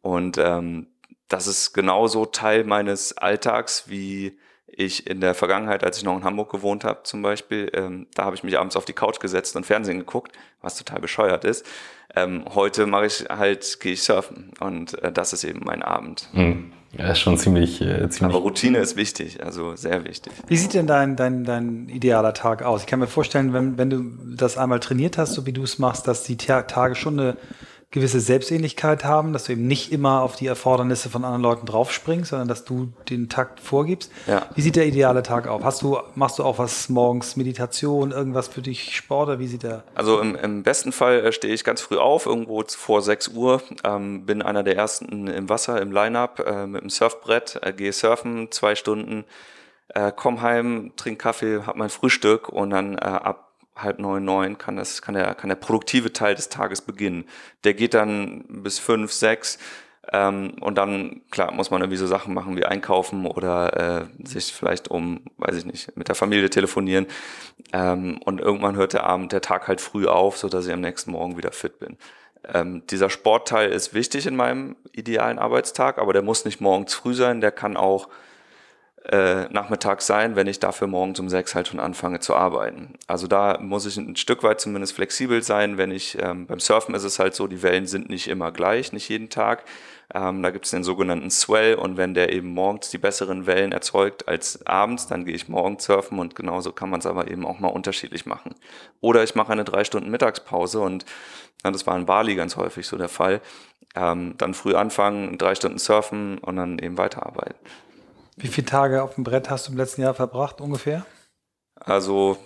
[0.01, 0.87] Und ähm,
[1.27, 6.23] das ist genauso Teil meines Alltags, wie ich in der Vergangenheit, als ich noch in
[6.23, 9.55] Hamburg gewohnt habe zum Beispiel, ähm, da habe ich mich abends auf die Couch gesetzt
[9.55, 11.65] und Fernsehen geguckt, was total bescheuert ist.
[12.15, 16.27] Ähm, heute mache ich halt, gehe ich surfen und äh, das ist eben mein Abend.
[16.33, 16.71] Mhm.
[16.97, 18.35] Ja, ist schon ziemlich, äh, ziemlich.
[18.35, 20.33] Aber Routine ist wichtig, also sehr wichtig.
[20.47, 22.81] Wie sieht denn dein, dein, dein idealer Tag aus?
[22.81, 24.03] Ich kann mir vorstellen, wenn, wenn du
[24.35, 27.37] das einmal trainiert hast, so wie du es machst, dass die Tage schon eine
[27.91, 32.29] gewisse Selbstähnlichkeit haben, dass du eben nicht immer auf die Erfordernisse von anderen Leuten draufspringst,
[32.29, 34.11] sondern dass du den Takt vorgibst.
[34.27, 34.47] Ja.
[34.55, 35.61] Wie sieht der ideale Tag aus?
[35.61, 39.63] Hast du, machst du auch was morgens, Meditation, irgendwas für dich, Sport oder wie sieht
[39.63, 39.83] der?
[39.93, 43.61] Also im, im besten Fall äh, stehe ich ganz früh auf, irgendwo vor 6 Uhr,
[43.83, 47.91] ähm, bin einer der ersten im Wasser, im Line-Up, äh, mit dem Surfbrett, äh, gehe
[47.91, 49.25] surfen, zwei Stunden,
[49.89, 53.50] äh, komm heim, trink Kaffee, hab mein Frühstück und dann äh, ab
[53.83, 57.25] halb neun, neun kann, das, kann, der, kann der produktive Teil des Tages beginnen.
[57.63, 59.57] Der geht dann bis fünf, sechs.
[60.11, 64.51] Ähm, und dann, klar, muss man irgendwie so Sachen machen wie einkaufen oder äh, sich
[64.53, 67.05] vielleicht um, weiß ich nicht, mit der Familie telefonieren.
[67.71, 70.81] Ähm, und irgendwann hört der Abend, der Tag halt früh auf, so dass ich am
[70.81, 71.97] nächsten Morgen wieder fit bin.
[72.51, 77.13] Ähm, dieser Sportteil ist wichtig in meinem idealen Arbeitstag, aber der muss nicht morgens früh
[77.13, 78.09] sein, der kann auch
[79.09, 82.93] äh, nachmittags sein, wenn ich dafür morgens um sechs halt schon anfange zu arbeiten.
[83.07, 85.77] Also da muss ich ein Stück weit zumindest flexibel sein.
[85.77, 88.93] Wenn ich ähm, beim Surfen ist es halt so, die Wellen sind nicht immer gleich,
[88.93, 89.63] nicht jeden Tag.
[90.13, 93.71] Ähm, da gibt es den sogenannten Swell und wenn der eben morgens die besseren Wellen
[93.71, 97.45] erzeugt als abends, dann gehe ich morgens surfen und genauso kann man es aber eben
[97.45, 98.53] auch mal unterschiedlich machen.
[98.99, 101.05] Oder ich mache eine drei Stunden Mittagspause und
[101.63, 103.41] ja, das war in Bali ganz häufig so der Fall.
[103.95, 107.55] Ähm, dann früh anfangen, drei Stunden surfen und dann eben weiterarbeiten.
[108.41, 111.05] Wie viele Tage auf dem Brett hast du im letzten Jahr verbracht ungefähr?
[111.75, 112.37] Also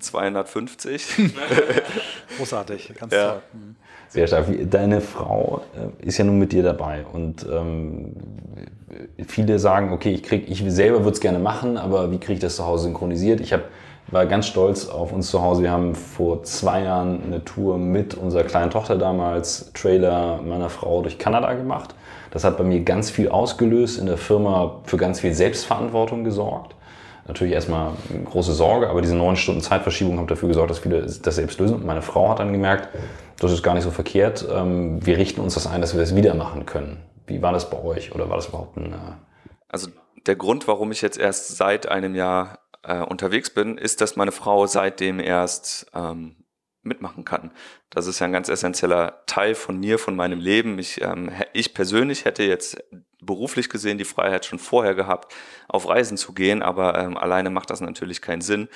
[0.00, 1.30] 250.
[2.36, 3.32] Großartig, ganz ja.
[3.32, 3.42] toll.
[3.52, 3.76] Mhm.
[4.08, 4.46] Sehr stark.
[4.68, 8.14] Deine Frau äh, ist ja nun mit dir dabei und ähm,
[9.28, 12.40] viele sagen, okay, ich krieg, ich selber würde es gerne machen, aber wie kriege ich
[12.40, 13.40] das zu Hause synchronisiert?
[13.40, 13.62] Ich hab,
[14.10, 15.62] war ganz stolz auf uns zu Hause.
[15.62, 21.02] Wir haben vor zwei Jahren eine Tour mit unserer kleinen Tochter damals, Trailer meiner Frau
[21.02, 21.94] durch Kanada gemacht.
[22.30, 26.74] Das hat bei mir ganz viel ausgelöst, in der Firma für ganz viel Selbstverantwortung gesorgt.
[27.26, 27.92] Natürlich erstmal
[28.24, 31.76] große Sorge, aber diese neun Stunden Zeitverschiebung haben dafür gesorgt, dass viele das selbst lösen.
[31.76, 32.88] Und meine Frau hat dann gemerkt,
[33.38, 34.46] das ist gar nicht so verkehrt.
[34.52, 36.98] Ähm, wir richten uns das ein, dass wir das wieder machen können.
[37.26, 38.92] Wie war das bei euch oder war das überhaupt ein...
[38.92, 38.96] Äh
[39.68, 39.88] also
[40.26, 44.32] der Grund, warum ich jetzt erst seit einem Jahr äh, unterwegs bin, ist, dass meine
[44.32, 46.36] Frau seitdem erst ähm,
[46.82, 47.52] mitmachen kann.
[47.90, 50.78] Das ist ja ein ganz essentieller Teil von mir, von meinem Leben.
[50.78, 52.82] Ich, ähm, ich persönlich hätte jetzt
[53.20, 55.34] beruflich gesehen die Freiheit schon vorher gehabt,
[55.68, 58.68] auf Reisen zu gehen, aber ähm, alleine macht das natürlich keinen Sinn.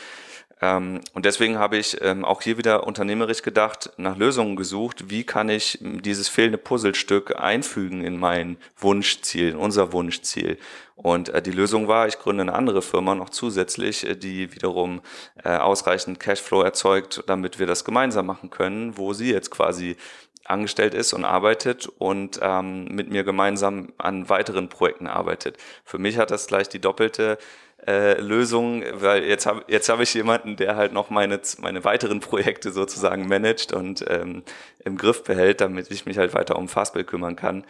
[0.61, 5.25] Ähm, und deswegen habe ich ähm, auch hier wieder unternehmerisch gedacht, nach Lösungen gesucht, wie
[5.25, 10.59] kann ich dieses fehlende Puzzlestück einfügen in mein Wunschziel, in unser Wunschziel.
[10.97, 15.03] Und äh, die Lösung war, ich gründe eine andere Firma noch zusätzlich, äh, die wiederum
[15.43, 19.97] äh, ausreichend Cashflow erzeugt, damit wir das gemeinsam machen können, wo sie jetzt quasi
[20.45, 25.57] angestellt ist und arbeitet und ähm, mit mir gemeinsam an weiteren Projekten arbeitet.
[25.85, 27.39] Für mich hat das gleich die doppelte
[27.87, 32.21] äh, Lösung, weil jetzt habe jetzt hab ich jemanden, der halt noch meine, meine weiteren
[32.21, 34.43] Projekte sozusagen managt und ähm,
[34.85, 37.65] im Griff behält, damit ich mich halt weiter um Fastbill kümmern kann.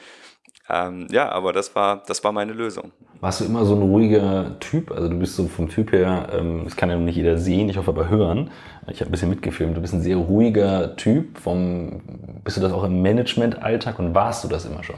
[0.69, 2.93] Ähm, ja, aber das war, das war meine Lösung.
[3.21, 4.91] Warst du immer so ein ruhiger Typ?
[4.91, 7.77] Also du bist so vom Typ her, ähm, das kann ja nicht jeder sehen, ich
[7.77, 8.51] hoffe aber hören.
[8.89, 9.77] Ich habe ein bisschen mitgefilmt.
[9.77, 11.39] Du bist ein sehr ruhiger Typ.
[11.39, 12.03] Vom,
[12.45, 14.97] bist du das auch im Management-Alltag und warst du das immer schon?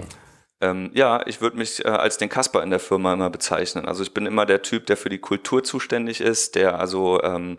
[0.61, 3.87] Ähm, ja, ich würde mich äh, als den Kasper in der Firma immer bezeichnen.
[3.87, 7.59] Also ich bin immer der Typ, der für die Kultur zuständig ist, der also ähm,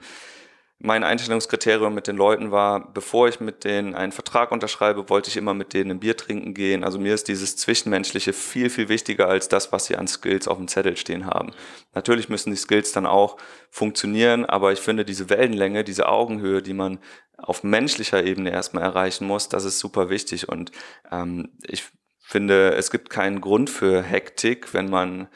[0.79, 5.37] mein Einstellungskriterium mit den Leuten war, bevor ich mit denen einen Vertrag unterschreibe, wollte ich
[5.37, 6.83] immer mit denen ein Bier trinken gehen.
[6.83, 10.57] Also mir ist dieses Zwischenmenschliche viel, viel wichtiger als das, was sie an Skills auf
[10.57, 11.51] dem Zettel stehen haben.
[11.95, 13.37] Natürlich müssen die Skills dann auch
[13.71, 16.99] funktionieren, aber ich finde diese Wellenlänge, diese Augenhöhe, die man
[17.37, 20.47] auf menschlicher Ebene erstmal erreichen muss, das ist super wichtig.
[20.47, 20.71] Und
[21.11, 21.85] ähm, ich
[22.27, 25.27] finde, es gibt keinen Grund für Hektik, wenn man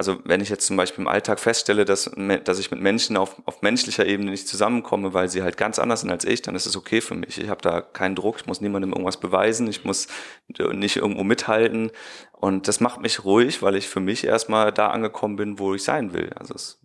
[0.00, 2.10] also wenn ich jetzt zum Beispiel im Alltag feststelle, dass,
[2.44, 6.00] dass ich mit Menschen auf, auf menschlicher Ebene nicht zusammenkomme, weil sie halt ganz anders
[6.00, 7.36] sind als ich, dann ist es okay für mich.
[7.36, 10.08] Ich habe da keinen Druck, ich muss niemandem irgendwas beweisen, ich muss
[10.48, 11.90] nicht irgendwo mithalten.
[12.32, 15.84] Und das macht mich ruhig, weil ich für mich erstmal da angekommen bin, wo ich
[15.84, 16.30] sein will.
[16.34, 16.80] Also es,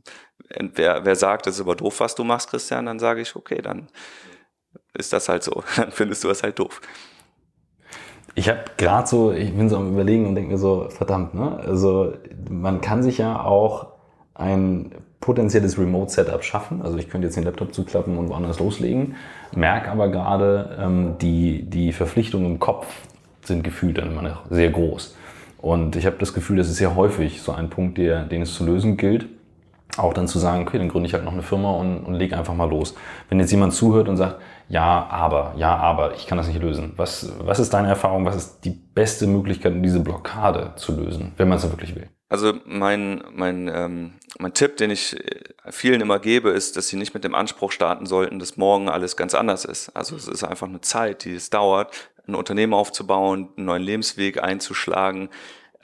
[0.50, 3.62] wer, wer sagt, das ist aber doof, was du machst, Christian, dann sage ich, okay,
[3.62, 3.88] dann
[4.94, 5.64] ist das halt so.
[5.78, 6.82] Dann findest du es halt doof.
[8.38, 11.58] Ich habe gerade so, ich bin so am überlegen und denke mir so, verdammt, ne?
[11.66, 12.14] Also
[12.50, 13.88] man kann sich ja auch
[14.34, 16.82] ein potenzielles Remote-Setup schaffen.
[16.82, 19.16] Also ich könnte jetzt den Laptop zuklappen und woanders loslegen,
[19.56, 22.86] merke aber gerade, ähm, die, die Verpflichtungen im Kopf
[23.42, 25.16] sind gefühlt dann immer noch sehr groß.
[25.58, 28.54] Und ich habe das Gefühl, das ist ja häufig so ein Punkt, der, den es
[28.54, 29.28] zu lösen gilt.
[29.98, 32.38] Auch dann zu sagen, okay, dann gründe ich halt noch eine Firma und, und lege
[32.38, 32.96] einfach mal los.
[33.30, 36.94] Wenn jetzt jemand zuhört und sagt, ja, aber, ja, aber, ich kann das nicht lösen.
[36.98, 38.26] Was, was ist deine Erfahrung?
[38.26, 42.10] Was ist die beste Möglichkeit, um diese Blockade zu lösen, wenn man es wirklich will?
[42.28, 46.98] Also mein, mein, ähm, mein Tipp, den ich äh, vielen immer gebe, ist, dass sie
[46.98, 49.96] nicht mit dem Anspruch starten sollten, dass morgen alles ganz anders ist.
[49.96, 54.42] Also es ist einfach eine Zeit, die es dauert, ein Unternehmen aufzubauen, einen neuen Lebensweg
[54.44, 55.30] einzuschlagen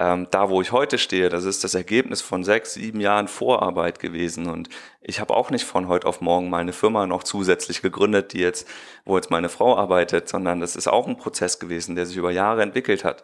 [0.01, 3.99] ähm, da, wo ich heute stehe, das ist das Ergebnis von sechs, sieben Jahren Vorarbeit
[3.99, 4.47] gewesen.
[4.47, 4.67] Und
[4.99, 8.67] ich habe auch nicht von heute auf morgen meine Firma noch zusätzlich gegründet, die jetzt,
[9.05, 12.31] wo jetzt meine Frau arbeitet, sondern das ist auch ein Prozess gewesen, der sich über
[12.31, 13.21] Jahre entwickelt hat.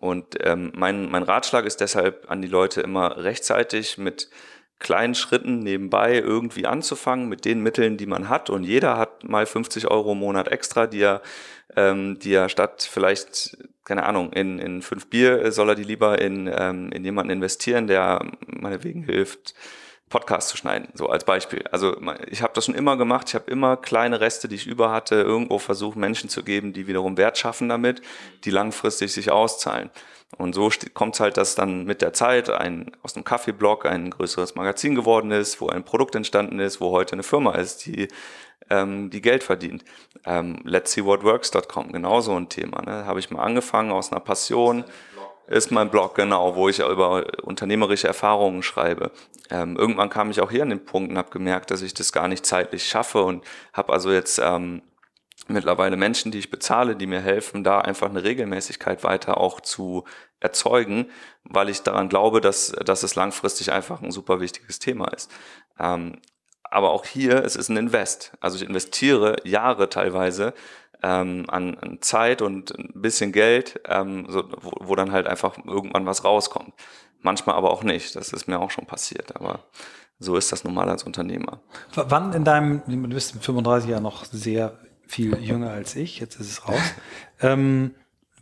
[0.00, 4.28] Und ähm, mein, mein Ratschlag ist deshalb an die Leute immer rechtzeitig mit
[4.80, 8.50] kleinen Schritten nebenbei irgendwie anzufangen mit den Mitteln, die man hat.
[8.50, 11.22] Und jeder hat mal 50 Euro im Monat extra, die er,
[11.76, 13.56] ähm, die er statt vielleicht
[13.86, 17.30] keine Ahnung, in, in fünf Bier äh, soll er die lieber in, ähm, in jemanden
[17.30, 19.54] investieren, der meinetwegen hilft,
[20.08, 21.64] Podcast zu schneiden, so als Beispiel.
[21.72, 21.96] Also
[22.28, 25.16] ich habe das schon immer gemacht, ich habe immer kleine Reste, die ich über hatte,
[25.16, 28.02] irgendwo versucht, Menschen zu geben, die wiederum Wert schaffen damit,
[28.44, 29.90] die langfristig sich auszahlen.
[30.38, 34.10] Und so kommt es halt, dass dann mit der Zeit ein, aus einem Kaffeeblog ein
[34.10, 38.08] größeres Magazin geworden ist, wo ein Produkt entstanden ist, wo heute eine Firma ist, die
[38.70, 39.84] ähm, die Geld verdient.
[40.24, 42.82] Ähm, let's see what works.com, genauso ein Thema.
[42.82, 43.06] Ne?
[43.06, 44.84] Habe ich mal angefangen aus einer Passion.
[45.46, 49.12] Ist mein Blog, genau, wo ich über unternehmerische Erfahrungen schreibe.
[49.48, 52.12] Ähm, irgendwann kam ich auch hier an den Punkt und habe gemerkt, dass ich das
[52.12, 54.82] gar nicht zeitlich schaffe und habe also jetzt ähm,
[55.48, 60.04] mittlerweile Menschen, die ich bezahle, die mir helfen, da einfach eine Regelmäßigkeit weiter auch zu
[60.40, 61.10] erzeugen,
[61.44, 65.30] weil ich daran glaube, dass, dass es langfristig einfach ein super wichtiges Thema ist.
[65.78, 66.20] Ähm,
[66.64, 68.32] aber auch hier, es ist ein Invest.
[68.40, 70.52] Also ich investiere Jahre teilweise
[71.02, 75.56] ähm, an, an, Zeit und ein bisschen Geld, ähm, so, wo, wo dann halt einfach
[75.64, 76.74] irgendwann was rauskommt.
[77.20, 78.16] Manchmal aber auch nicht.
[78.16, 79.36] Das ist mir auch schon passiert.
[79.36, 79.60] Aber
[80.18, 81.60] so ist das normal als Unternehmer.
[81.94, 86.40] Wann in deinem, du bist mit 35 Jahren noch sehr viel jünger als ich, jetzt
[86.40, 86.80] ist es raus.
[87.40, 87.94] ähm,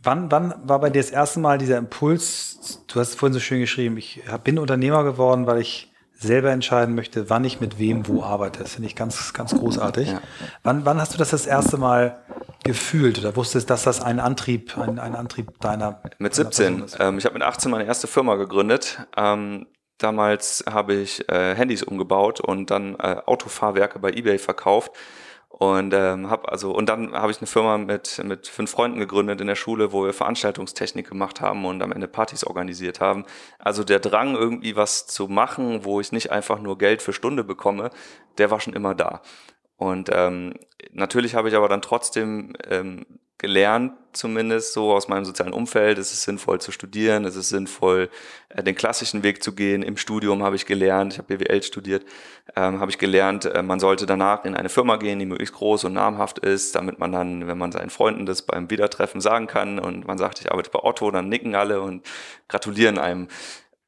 [0.03, 3.59] wann, wann war bei dir das erste Mal dieser Impuls, du hast vorhin so schön
[3.59, 8.23] geschrieben, ich bin Unternehmer geworden, weil ich selber entscheiden möchte, wann ich mit wem wo
[8.23, 8.59] arbeite.
[8.59, 10.09] Das finde ich ganz, ganz großartig.
[10.09, 10.21] Ja.
[10.63, 12.23] Wann, wann hast du das das erste Mal
[12.63, 16.01] gefühlt oder wusstest, dass das ein Antrieb, ein, ein Antrieb deiner?
[16.17, 16.85] Mit 17.
[16.99, 19.05] Ähm, ich habe mit 18 meine erste Firma gegründet.
[19.17, 24.91] Ähm, damals habe ich äh, Handys umgebaut und dann äh, Autofahrwerke bei eBay verkauft
[25.57, 29.39] und ähm, habe also und dann habe ich eine Firma mit mit fünf Freunden gegründet
[29.39, 33.25] in der Schule, wo wir Veranstaltungstechnik gemacht haben und am Ende Partys organisiert haben.
[33.57, 37.45] Also der Drang irgendwie was zu machen, wo ich nicht einfach nur Geld für Stunde
[37.45, 37.89] bekomme,
[38.37, 39.21] der war schon immer da.
[39.77, 40.55] Und ähm,
[40.91, 43.05] natürlich habe ich aber dann trotzdem ähm,
[43.37, 45.97] gelernt, zumindest so aus meinem sozialen Umfeld.
[45.97, 48.09] Es ist sinnvoll zu studieren, es ist sinnvoll,
[48.49, 49.83] äh, den klassischen Weg zu gehen.
[49.83, 52.05] Im Studium habe ich gelernt, ich habe BWL studiert,
[52.55, 55.83] ähm, habe ich gelernt, äh, man sollte danach in eine Firma gehen, die möglichst groß
[55.83, 59.79] und namhaft ist, damit man dann, wenn man seinen Freunden das beim Wiedertreffen sagen kann
[59.79, 62.05] und man sagt, ich arbeite bei Otto, dann nicken alle und
[62.47, 63.27] gratulieren einem.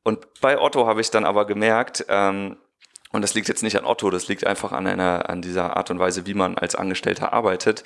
[0.03, 2.57] Und bei Otto habe ich dann aber gemerkt, ähm,
[3.12, 5.89] und das liegt jetzt nicht an Otto, das liegt einfach an einer, an dieser Art
[5.91, 7.84] und Weise, wie man als Angestellter arbeitet.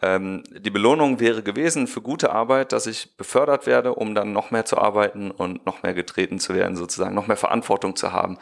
[0.00, 4.50] Ähm, die Belohnung wäre gewesen für gute Arbeit, dass ich befördert werde, um dann noch
[4.50, 8.38] mehr zu arbeiten und noch mehr getreten zu werden, sozusagen, noch mehr Verantwortung zu haben.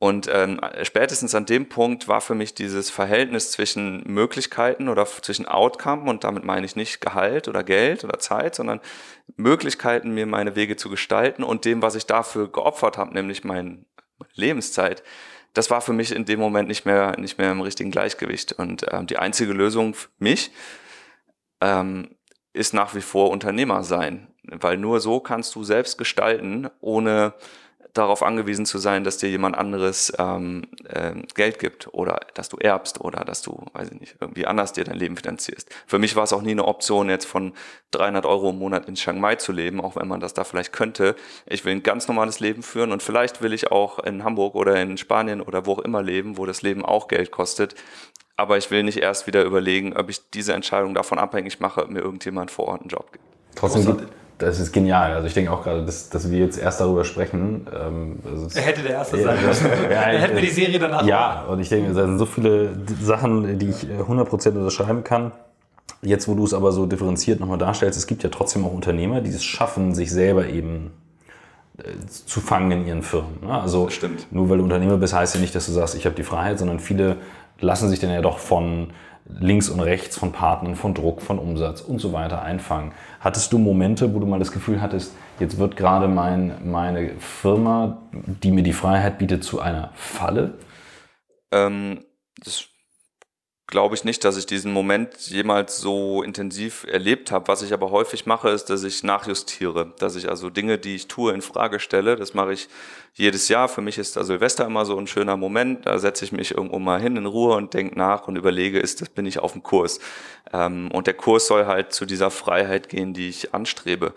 [0.00, 5.46] Und ähm, spätestens an dem Punkt war für mich dieses Verhältnis zwischen Möglichkeiten oder zwischen
[5.46, 8.80] Outcome, und damit meine ich nicht Gehalt oder Geld oder Zeit, sondern
[9.36, 13.86] Möglichkeiten, mir meine Wege zu gestalten und dem, was ich dafür geopfert habe, nämlich mein,
[14.18, 15.02] meine Lebenszeit,
[15.58, 18.52] das war für mich in dem Moment nicht mehr, nicht mehr im richtigen Gleichgewicht.
[18.52, 20.52] Und ähm, die einzige Lösung für mich
[21.60, 22.14] ähm,
[22.52, 27.34] ist nach wie vor Unternehmer sein, weil nur so kannst du selbst gestalten, ohne
[27.94, 32.56] darauf angewiesen zu sein, dass dir jemand anderes ähm, äh, Geld gibt oder dass du
[32.58, 35.68] erbst oder dass du, weiß ich nicht, irgendwie anders dir dein Leben finanzierst.
[35.86, 37.52] Für mich war es auch nie eine Option, jetzt von
[37.90, 40.72] 300 Euro im Monat in Chiang Mai zu leben, auch wenn man das da vielleicht
[40.72, 41.16] könnte.
[41.46, 44.80] Ich will ein ganz normales Leben führen und vielleicht will ich auch in Hamburg oder
[44.80, 47.74] in Spanien oder wo auch immer leben, wo das Leben auch Geld kostet.
[48.36, 51.90] Aber ich will nicht erst wieder überlegen, ob ich diese Entscheidung davon abhängig mache, ob
[51.90, 53.24] mir irgendjemand vor Ort einen Job gibt.
[53.56, 55.12] Trotzdem, das ist genial.
[55.12, 57.66] Also ich denke auch gerade, dass, dass wir jetzt erst darüber sprechen.
[57.74, 58.18] Ähm,
[58.54, 59.66] er hätte der Erste sein müssen.
[59.90, 61.04] Ja, er hätte mir die Serie danach.
[61.04, 62.70] Ja, und ich denke, es sind so viele
[63.00, 65.32] Sachen, die ich 100% äh, unterschreiben kann.
[66.02, 69.20] Jetzt, wo du es aber so differenziert nochmal darstellst, es gibt ja trotzdem auch Unternehmer,
[69.20, 70.92] die es schaffen, sich selber eben
[71.78, 73.38] äh, zu fangen in ihren Firmen.
[73.42, 73.60] Ne?
[73.60, 73.88] Also
[74.30, 76.58] nur weil du Unternehmer bist, heißt ja nicht, dass du sagst, ich habe die Freiheit,
[76.58, 77.16] sondern viele
[77.60, 78.90] lassen sich dann ja doch von
[79.28, 82.92] links und rechts von Partnern, von Druck, von Umsatz und so weiter einfangen.
[83.20, 87.98] Hattest du Momente, wo du mal das Gefühl hattest, jetzt wird gerade mein, meine Firma,
[88.12, 90.54] die mir die Freiheit bietet, zu einer Falle?
[91.52, 92.00] Ähm,
[92.42, 92.68] das
[93.68, 97.48] glaube ich nicht, dass ich diesen Moment jemals so intensiv erlebt habe.
[97.48, 101.06] Was ich aber häufig mache, ist, dass ich nachjustiere, dass ich also Dinge, die ich
[101.06, 102.16] tue, in Frage stelle.
[102.16, 102.68] Das mache ich
[103.12, 103.68] jedes Jahr.
[103.68, 105.84] Für mich ist da Silvester immer so ein schöner Moment.
[105.84, 109.02] Da setze ich mich irgendwo mal hin in Ruhe und denke nach und überlege, ist
[109.02, 110.00] das bin ich auf dem Kurs?
[110.52, 114.14] Ähm, und der Kurs soll halt zu dieser Freiheit gehen, die ich anstrebe.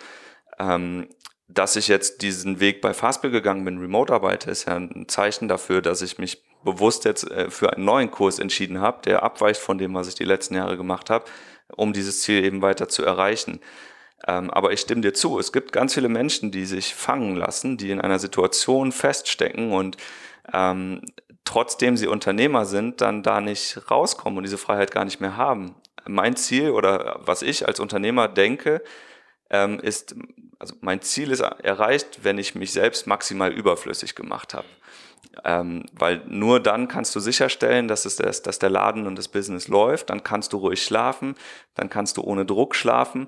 [0.60, 1.10] Ähm,
[1.50, 5.50] dass ich jetzt diesen Weg bei Fastbill gegangen bin, Remote arbeite, ist ja ein Zeichen
[5.50, 9.62] dafür, dass ich mich bewusst jetzt äh, für einen neuen Kurs entschieden habe, der abweicht
[9.62, 11.26] von dem, was ich die letzten Jahre gemacht habe,
[11.76, 13.60] um dieses Ziel eben weiter zu erreichen.
[14.28, 17.78] Ähm, aber ich stimme dir zu, es gibt ganz viele Menschen, die sich fangen lassen,
[17.78, 19.98] die in einer Situation feststecken und
[20.54, 21.02] ähm,
[21.44, 25.76] trotzdem sie Unternehmer sind, dann da nicht rauskommen und diese Freiheit gar nicht mehr haben.
[26.08, 28.84] Mein Ziel oder was ich als Unternehmer denke,
[29.50, 30.16] ähm, ist,
[30.60, 34.68] also mein Ziel ist erreicht, wenn ich mich selbst maximal überflüssig gemacht habe.
[35.46, 39.28] Ähm, weil nur dann kannst du sicherstellen, dass, es das, dass der Laden und das
[39.28, 40.10] Business läuft.
[40.10, 41.36] Dann kannst du ruhig schlafen,
[41.76, 43.28] dann kannst du ohne Druck schlafen.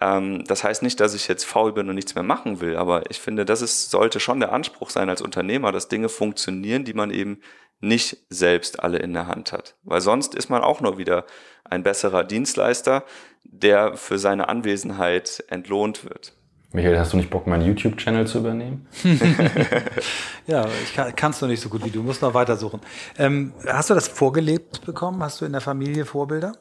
[0.00, 3.10] Ähm, das heißt nicht, dass ich jetzt faul bin und nichts mehr machen will, aber
[3.10, 6.94] ich finde, das ist, sollte schon der Anspruch sein als Unternehmer, dass Dinge funktionieren, die
[6.94, 7.40] man eben
[7.80, 9.76] nicht selbst alle in der Hand hat.
[9.82, 11.26] Weil sonst ist man auch nur wieder
[11.64, 13.04] ein besserer Dienstleister,
[13.44, 16.32] der für seine Anwesenheit entlohnt wird.
[16.74, 18.86] Michael, hast du nicht Bock, meinen YouTube-Channel zu übernehmen?
[20.46, 22.80] ja, ich kann, kannst du nicht so gut wie du, musst noch weitersuchen.
[23.18, 25.22] Ähm, hast du das vorgelebt bekommen?
[25.22, 26.52] Hast du in der Familie Vorbilder?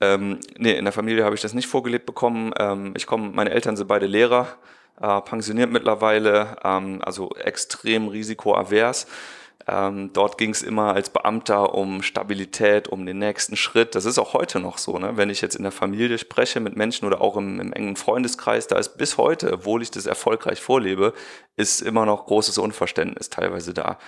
[0.00, 2.52] Ähm, nee, in der Familie habe ich das nicht vorgelebt bekommen.
[2.58, 4.46] Ähm, ich komme, meine Eltern sind beide Lehrer,
[5.00, 9.08] äh, pensioniert mittlerweile, ähm, also extrem risikoavers.
[9.68, 13.96] Ähm, dort ging es immer als Beamter um Stabilität, um den nächsten Schritt.
[13.96, 14.98] Das ist auch heute noch so.
[14.98, 15.16] Ne?
[15.16, 18.68] Wenn ich jetzt in der Familie spreche mit Menschen oder auch im, im engen Freundeskreis,
[18.68, 21.14] da ist bis heute, obwohl ich das erfolgreich vorlebe,
[21.56, 23.98] ist immer noch großes Unverständnis teilweise da.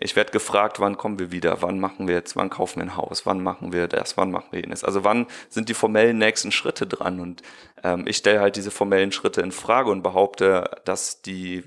[0.00, 2.96] Ich werde gefragt, wann kommen wir wieder, wann machen wir jetzt, wann kaufen wir ein
[2.96, 4.84] Haus, wann machen wir das, wann machen wir jenes.
[4.84, 7.20] Also wann sind die formellen nächsten Schritte dran?
[7.20, 7.42] Und
[7.82, 11.64] ähm, ich stelle halt diese formellen Schritte in Frage und behaupte, dass die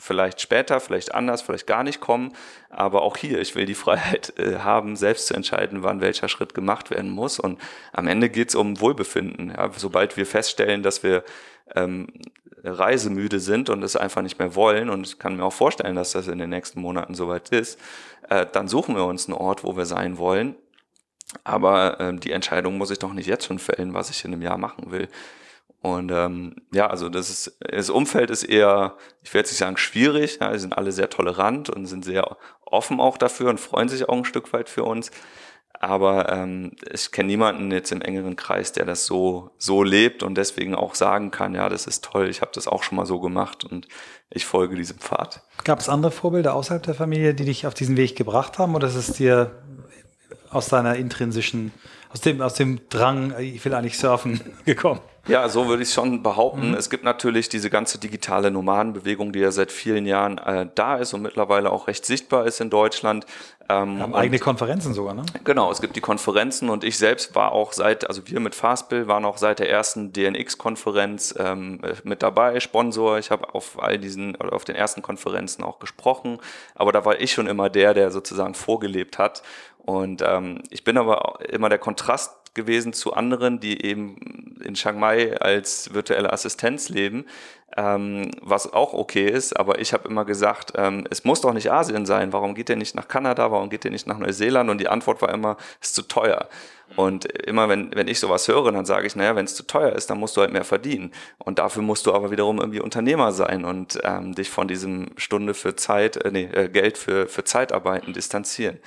[0.00, 2.32] vielleicht später, vielleicht anders, vielleicht gar nicht kommen.
[2.70, 6.54] Aber auch hier, ich will die Freiheit äh, haben, selbst zu entscheiden, wann welcher Schritt
[6.54, 7.38] gemacht werden muss.
[7.38, 7.60] Und
[7.92, 9.50] am Ende geht es um Wohlbefinden.
[9.50, 11.22] Ja, sobald wir feststellen, dass wir
[11.74, 12.08] ähm,
[12.64, 16.12] reisemüde sind und es einfach nicht mehr wollen, und ich kann mir auch vorstellen, dass
[16.12, 17.78] das in den nächsten Monaten soweit ist,
[18.28, 20.56] äh, dann suchen wir uns einen Ort, wo wir sein wollen.
[21.44, 24.42] Aber äh, die Entscheidung muss ich doch nicht jetzt schon fällen, was ich in einem
[24.42, 25.08] Jahr machen will.
[25.82, 29.78] Und ähm, ja, also das ist das Umfeld ist eher, ich werde jetzt nicht sagen
[29.78, 33.88] schwierig, ja, die sind alle sehr tolerant und sind sehr offen auch dafür und freuen
[33.88, 35.10] sich auch ein Stück weit für uns.
[35.72, 40.34] Aber ähm, ich kenne niemanden jetzt im engeren Kreis, der das so so lebt und
[40.34, 43.18] deswegen auch sagen kann, ja, das ist toll, ich habe das auch schon mal so
[43.18, 43.88] gemacht und
[44.28, 45.42] ich folge diesem Pfad.
[45.64, 48.88] Gab es andere Vorbilder außerhalb der Familie, die dich auf diesen Weg gebracht haben, oder
[48.88, 49.62] ist es dir
[50.50, 51.72] aus deiner intrinsischen,
[52.12, 55.00] aus dem aus dem Drang, ich will eigentlich surfen, gekommen?
[55.26, 56.68] Ja, so würde ich schon behaupten.
[56.68, 56.74] Mhm.
[56.74, 61.12] Es gibt natürlich diese ganze digitale Nomadenbewegung, die ja seit vielen Jahren äh, da ist
[61.12, 63.26] und mittlerweile auch recht sichtbar ist in Deutschland.
[63.68, 65.24] Ähm, haben eigene Konferenzen sogar, ne?
[65.44, 69.06] Genau, es gibt die Konferenzen und ich selbst war auch seit, also wir mit Fastbill
[69.06, 73.18] waren auch seit der ersten DNX-Konferenz ähm, mit dabei, Sponsor.
[73.18, 76.38] Ich habe auf all diesen oder auf den ersten Konferenzen auch gesprochen,
[76.74, 79.42] aber da war ich schon immer der, der sozusagen vorgelebt hat.
[79.78, 84.98] Und ähm, ich bin aber immer der Kontrast gewesen zu anderen, die eben in Chiang
[84.98, 87.24] Mai als virtuelle Assistenz leben,
[87.76, 89.54] ähm, was auch okay ist.
[89.58, 92.32] Aber ich habe immer gesagt, ähm, es muss doch nicht Asien sein.
[92.32, 93.50] Warum geht ihr nicht nach Kanada?
[93.50, 94.70] Warum geht ihr nicht nach Neuseeland?
[94.70, 96.48] Und die Antwort war immer, es ist zu teuer.
[96.96, 99.92] Und immer wenn, wenn ich sowas höre, dann sage ich, naja, wenn es zu teuer
[99.92, 101.12] ist, dann musst du halt mehr verdienen.
[101.38, 105.54] Und dafür musst du aber wiederum irgendwie Unternehmer sein und ähm, dich von diesem Stunde
[105.54, 108.80] für Zeit, äh, nee, äh, Geld für, für Zeitarbeiten distanzieren.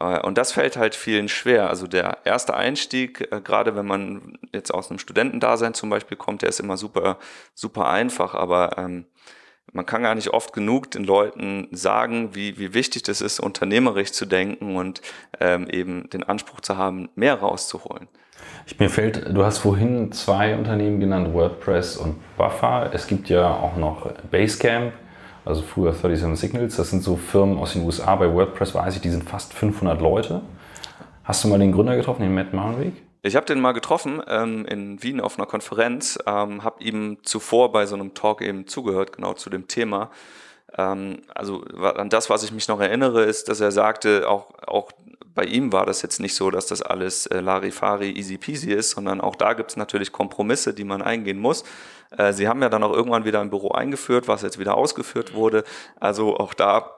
[0.00, 1.68] Äh, und das fällt halt vielen schwer.
[1.68, 6.42] Also der erste Einstieg, äh, gerade wenn man jetzt aus einem Studentendasein zum Beispiel kommt,
[6.42, 7.18] der ist immer super,
[7.54, 9.06] super einfach, aber ähm,
[9.72, 14.12] man kann gar nicht oft genug den Leuten sagen, wie, wie wichtig das ist, unternehmerisch
[14.12, 15.02] zu denken und
[15.40, 18.08] ähm, eben den Anspruch zu haben, mehr rauszuholen.
[18.66, 22.90] Ich, mir fällt, du hast vorhin zwei Unternehmen genannt, WordPress und Buffer.
[22.92, 24.92] Es gibt ja auch noch Basecamp
[25.48, 26.76] also früher 37 Signals.
[26.76, 28.14] Das sind so Firmen aus den USA.
[28.16, 30.42] Bei WordPress weiß ich, die sind fast 500 Leute.
[31.24, 32.92] Hast du mal den Gründer getroffen, den Matt Marenweg?
[33.22, 37.72] Ich habe den mal getroffen ähm, in Wien auf einer Konferenz, ähm, habe ihm zuvor
[37.72, 40.10] bei so einem Talk eben zugehört, genau zu dem Thema.
[40.76, 44.92] Ähm, also an das, was ich mich noch erinnere, ist, dass er sagte, auch, auch
[45.34, 48.90] bei ihm war das jetzt nicht so, dass das alles äh, Larifari, easy peasy ist,
[48.90, 51.64] sondern auch da gibt es natürlich Kompromisse, die man eingehen muss.
[52.16, 55.34] Äh, sie haben ja dann auch irgendwann wieder ein Büro eingeführt, was jetzt wieder ausgeführt
[55.34, 55.64] wurde.
[56.00, 56.90] Also auch da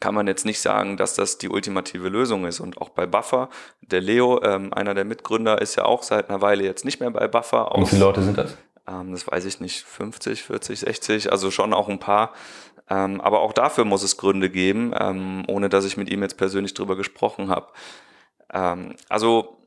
[0.00, 2.60] kann man jetzt nicht sagen, dass das die ultimative Lösung ist.
[2.60, 3.48] Und auch bei Buffer,
[3.80, 7.10] der Leo, ähm, einer der Mitgründer, ist ja auch seit einer Weile jetzt nicht mehr
[7.10, 7.70] bei Buffer.
[7.76, 8.56] Wie viele Leute sind das?
[8.88, 12.32] Ähm, das weiß ich nicht, 50, 40, 60, also schon auch ein paar.
[12.88, 16.36] Ähm, aber auch dafür muss es Gründe geben, ähm, ohne dass ich mit ihm jetzt
[16.36, 17.68] persönlich drüber gesprochen habe.
[18.52, 19.58] Ähm, also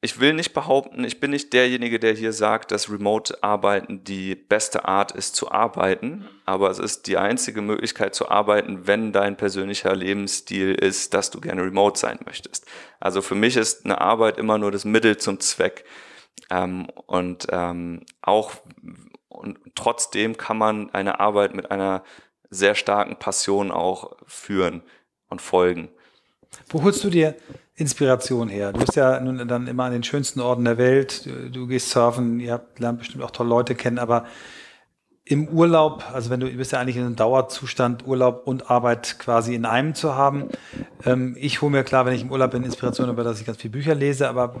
[0.00, 4.84] ich will nicht behaupten, ich bin nicht derjenige, der hier sagt, dass Remote-Arbeiten die beste
[4.84, 9.96] Art ist zu arbeiten, aber es ist die einzige Möglichkeit zu arbeiten, wenn dein persönlicher
[9.96, 12.64] Lebensstil ist, dass du gerne remote sein möchtest.
[13.00, 15.84] Also für mich ist eine Arbeit immer nur das Mittel zum Zweck.
[16.50, 18.52] Ähm, und ähm, auch
[19.28, 22.02] und trotzdem kann man eine Arbeit mit einer
[22.50, 24.82] sehr starken Passion auch führen
[25.28, 25.90] und folgen.
[26.68, 27.34] Wo holst du dir
[27.78, 28.72] Inspiration her?
[28.72, 31.26] Du bist ja nun dann immer an den schönsten Orten der Welt.
[31.26, 34.26] Du, du gehst surfen, ihr habt, lernt bestimmt auch tolle Leute kennen, aber
[35.24, 39.18] im Urlaub, also wenn du, du bist ja eigentlich in einem Dauerzustand, Urlaub und Arbeit
[39.18, 40.48] quasi in einem zu haben.
[41.04, 43.58] Ähm, ich hole mir klar, wenn ich im Urlaub bin, Inspiration über, dass ich ganz
[43.58, 44.56] viele Bücher lese, aber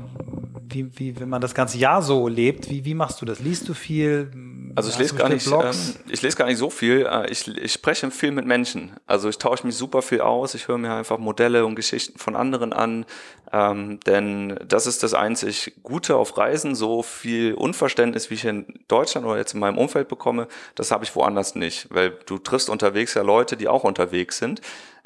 [0.70, 3.40] wie, wie, wenn man das ganze Jahr so lebt, wie, wie machst du das?
[3.40, 4.30] Liest du viel?
[4.74, 7.06] Also ich lese gar nicht, ähm, ich lese gar nicht so viel.
[7.10, 8.92] Äh, ich, ich spreche viel mit Menschen.
[9.06, 10.54] Also ich tausche mich super viel aus.
[10.54, 13.06] Ich höre mir einfach Modelle und Geschichten von anderen an.
[13.52, 16.74] Ähm, denn das ist das einzig Gute auf Reisen.
[16.74, 21.04] So viel Unverständnis, wie ich in Deutschland oder jetzt in meinem Umfeld bekomme, das habe
[21.04, 21.86] ich woanders nicht.
[21.90, 24.60] Weil du triffst unterwegs ja Leute, die auch unterwegs sind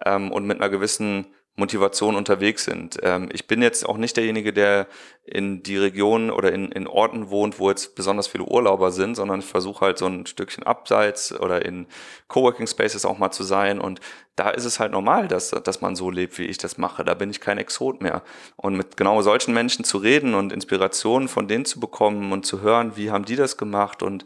[0.04, 2.98] ähm, und mit einer gewissen Motivation unterwegs sind.
[3.02, 4.86] Ähm, ich bin jetzt auch nicht derjenige, der
[5.24, 9.40] in die Region oder in, in Orten wohnt, wo jetzt besonders viele Urlauber sind, sondern
[9.40, 11.86] ich versuche halt so ein Stückchen abseits oder in
[12.28, 13.80] Coworking Spaces auch mal zu sein.
[13.80, 14.00] Und
[14.34, 17.04] da ist es halt normal, dass, dass man so lebt, wie ich das mache.
[17.04, 18.22] Da bin ich kein Exot mehr.
[18.56, 22.62] Und mit genau solchen Menschen zu reden und Inspirationen von denen zu bekommen und zu
[22.62, 24.24] hören, wie haben die das gemacht und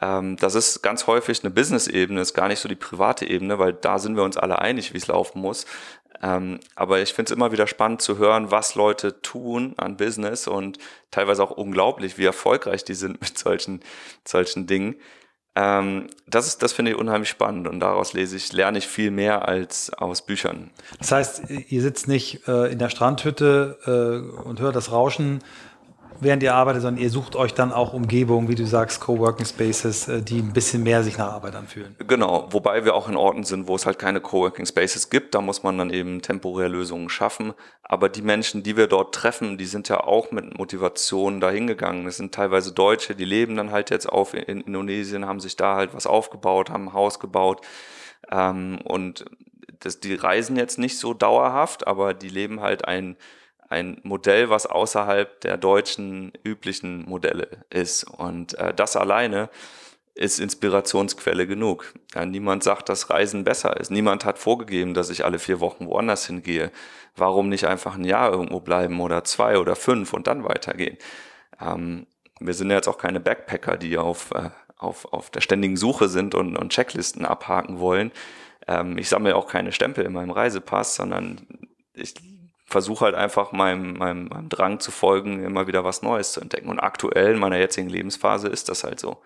[0.00, 3.74] ähm, das ist ganz häufig eine Business-Ebene, ist gar nicht so die private Ebene, weil
[3.74, 5.66] da sind wir uns alle einig, wie es laufen muss.
[6.22, 10.46] Ähm, aber ich finde es immer wieder spannend zu hören, was Leute tun an Business
[10.46, 10.78] und
[11.10, 13.80] teilweise auch unglaublich, wie erfolgreich die sind mit solchen,
[14.24, 14.96] solchen Dingen.
[15.54, 19.10] Ähm, das ist, das finde ich unheimlich spannend und daraus lese ich, lerne ich viel
[19.10, 20.70] mehr als aus Büchern.
[20.98, 25.40] Das heißt, ihr sitzt nicht äh, in der Strandhütte äh, und hört das Rauschen
[26.22, 30.08] während ihr arbeitet, sondern ihr sucht euch dann auch Umgebungen, wie du sagst, Coworking Spaces,
[30.08, 31.96] äh, die ein bisschen mehr sich nach Arbeit anfühlen.
[32.06, 35.34] Genau, wobei wir auch in Orten sind, wo es halt keine Coworking Spaces gibt.
[35.34, 37.52] Da muss man dann eben temporär Lösungen schaffen.
[37.82, 42.06] Aber die Menschen, die wir dort treffen, die sind ja auch mit Motivation dahingegangen.
[42.06, 45.76] Es sind teilweise Deutsche, die leben dann halt jetzt auf in Indonesien, haben sich da
[45.76, 47.60] halt was aufgebaut, haben ein Haus gebaut.
[48.30, 49.24] Ähm, und
[49.80, 53.16] das, die reisen jetzt nicht so dauerhaft, aber die leben halt ein
[53.72, 58.04] ein Modell, was außerhalb der deutschen üblichen Modelle ist.
[58.04, 59.48] Und äh, das alleine
[60.14, 61.94] ist Inspirationsquelle genug.
[62.14, 63.90] Ja, niemand sagt, dass Reisen besser ist.
[63.90, 66.70] Niemand hat vorgegeben, dass ich alle vier Wochen woanders hingehe.
[67.16, 70.98] Warum nicht einfach ein Jahr irgendwo bleiben oder zwei oder fünf und dann weitergehen?
[71.58, 72.06] Ähm,
[72.40, 76.08] wir sind ja jetzt auch keine Backpacker, die auf, äh, auf, auf der ständigen Suche
[76.08, 78.12] sind und, und Checklisten abhaken wollen.
[78.68, 81.46] Ähm, ich sammle auch keine Stempel in meinem Reisepass, sondern
[81.94, 82.14] ich
[82.72, 86.68] versuche halt einfach meinem, meinem, meinem Drang zu folgen, immer wieder was Neues zu entdecken.
[86.68, 89.18] Und aktuell in meiner jetzigen Lebensphase ist das halt so.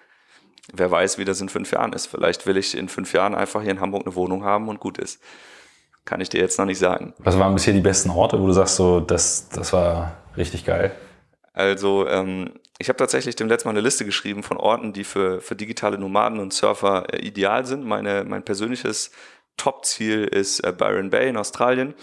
[0.73, 2.07] Wer weiß, wie das in fünf Jahren ist.
[2.07, 4.99] Vielleicht will ich in fünf Jahren einfach hier in Hamburg eine Wohnung haben und gut
[4.99, 5.23] ist.
[6.05, 7.15] Kann ich dir jetzt noch nicht sagen.
[7.19, 10.93] Was waren bisher die besten Orte, wo du sagst, so, das, das war richtig geil?
[11.53, 15.41] Also ähm, ich habe tatsächlich dem letzten Mal eine Liste geschrieben von Orten, die für,
[15.41, 17.85] für digitale Nomaden und Surfer äh, ideal sind.
[17.85, 19.13] Meine, mein persönliches
[19.57, 21.95] Top-Ziel ist äh, Byron Bay in Australien.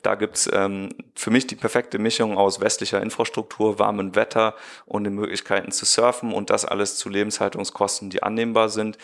[0.00, 4.54] Da gibt's ähm, für mich die perfekte Mischung aus westlicher Infrastruktur, warmem Wetter
[4.86, 8.96] und den Möglichkeiten zu surfen und das alles zu Lebenshaltungskosten, die annehmbar sind.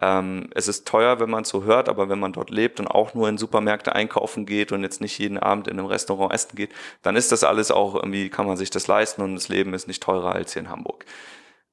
[0.00, 2.88] Ähm, es ist teuer, wenn man es so hört, aber wenn man dort lebt und
[2.88, 6.56] auch nur in Supermärkte einkaufen geht und jetzt nicht jeden Abend in einem Restaurant essen
[6.56, 6.72] geht,
[7.02, 9.88] dann ist das alles auch irgendwie, kann man sich das leisten und das Leben ist
[9.88, 11.04] nicht teurer als hier in Hamburg.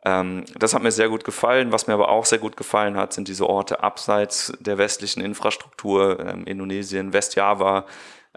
[0.06, 1.72] Ähm, das hat mir sehr gut gefallen.
[1.72, 6.20] Was mir aber auch sehr gut gefallen hat, sind diese Orte abseits der westlichen Infrastruktur,
[6.20, 7.86] ähm, Indonesien, Westjava,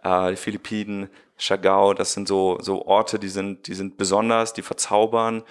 [0.03, 1.95] äh, die Philippinen, Chagau.
[1.95, 5.43] Das sind so, so Orte, die sind, die sind besonders, die verzaubern.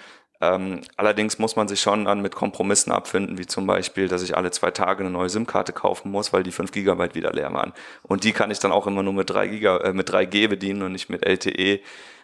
[0.41, 4.35] Ähm, allerdings muss man sich schon dann mit Kompromissen abfinden, wie zum Beispiel, dass ich
[4.35, 7.73] alle zwei Tage eine neue SIM-Karte kaufen muss, weil die 5 Gigabyte wieder leer waren.
[8.01, 10.81] Und die kann ich dann auch immer nur mit 3, Giga, äh, mit 3G bedienen
[10.81, 11.79] und nicht mit LTE.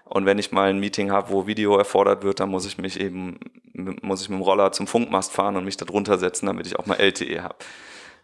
[0.05, 2.99] Und wenn ich mal ein Meeting habe, wo Video erfordert wird, dann muss ich mich
[2.99, 3.39] eben,
[3.73, 6.80] muss ich mit dem Roller zum Funkmast fahren und mich da drunter setzen, damit ich
[6.80, 7.57] auch mal LTE habe.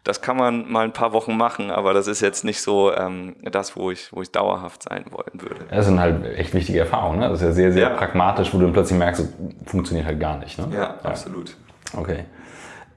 [0.03, 3.37] Das kann man mal ein paar Wochen machen, aber das ist jetzt nicht so ähm,
[3.41, 5.65] das, wo ich, wo ich dauerhaft sein wollen würde.
[5.69, 7.19] Das sind halt echt wichtige Erfahrungen.
[7.19, 7.29] Ne?
[7.29, 7.95] Das ist ja sehr, sehr ja.
[7.95, 9.29] pragmatisch, wo du dann plötzlich merkst,
[9.65, 10.59] funktioniert halt gar nicht.
[10.59, 10.67] Ne?
[10.71, 11.55] Ja, ja, absolut.
[11.95, 12.25] Okay.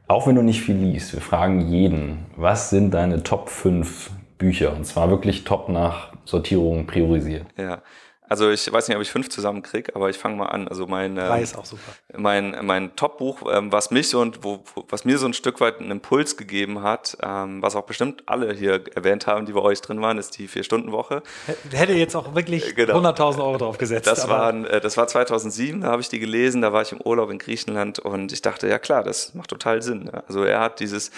[0.09, 4.75] Auch wenn du nicht viel liest, wir fragen jeden, was sind deine Top 5 Bücher?
[4.75, 7.47] Und zwar wirklich top nach Sortierung priorisiert.
[7.57, 7.83] Ja,
[8.29, 10.67] also ich weiß nicht, ob ich fünf zusammenkriege, aber ich fange mal an.
[10.69, 11.93] Also mein, ähm, ist auch super.
[12.17, 15.81] mein, mein Top-Buch, ähm, was mich so und wo, was mir so ein Stück weit
[15.81, 19.81] einen Impuls gegeben hat, ähm, was auch bestimmt alle hier erwähnt haben, die bei euch
[19.81, 21.23] drin waren, ist die Vier-Stunden-Woche.
[21.71, 23.01] Hätte jetzt auch wirklich genau.
[23.01, 24.07] 100.000 Euro drauf gesetzt.
[24.07, 27.01] Das, war, äh, das war 2007, da habe ich die gelesen, da war ich im
[27.01, 30.11] Urlaub in Griechenland und ich dachte, ja klar, das macht total Sinn.
[30.27, 31.11] Also er hat dieses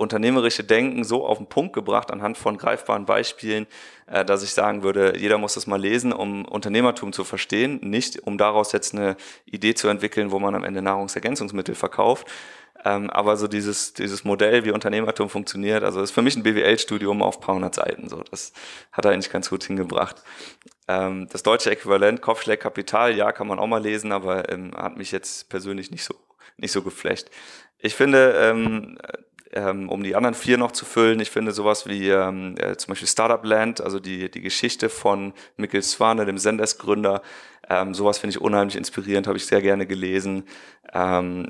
[0.00, 3.66] unternehmerische Denken so auf den Punkt gebracht anhand von greifbaren Beispielen,
[4.10, 8.38] dass ich sagen würde, jeder muss das mal lesen, um Unternehmertum zu verstehen, nicht um
[8.38, 12.26] daraus jetzt eine Idee zu entwickeln, wo man am Ende Nahrungsergänzungsmittel verkauft.
[12.84, 17.22] Ähm, aber so dieses, dieses Modell, wie Unternehmertum funktioniert, also ist für mich ein BWL-Studium
[17.22, 18.08] auf paar hundert Seiten.
[18.08, 18.52] So, das
[18.90, 20.16] hat er eigentlich ganz gut hingebracht.
[20.88, 24.96] Ähm, das deutsche Äquivalent, Kopfschläg Kapital, ja, kann man auch mal lesen, aber ähm, hat
[24.96, 26.14] mich jetzt persönlich nicht so,
[26.56, 27.30] nicht so geflecht.
[27.78, 28.34] Ich finde,
[29.52, 32.92] ähm, um die anderen vier noch zu füllen, ich finde sowas wie ähm, äh, zum
[32.92, 37.22] Beispiel Startup Land, also die, die Geschichte von Mikkel Swane, dem Sendes-Gründer,
[37.70, 40.42] ähm, sowas finde ich unheimlich inspirierend, habe ich sehr gerne gelesen,
[40.92, 41.46] ähm,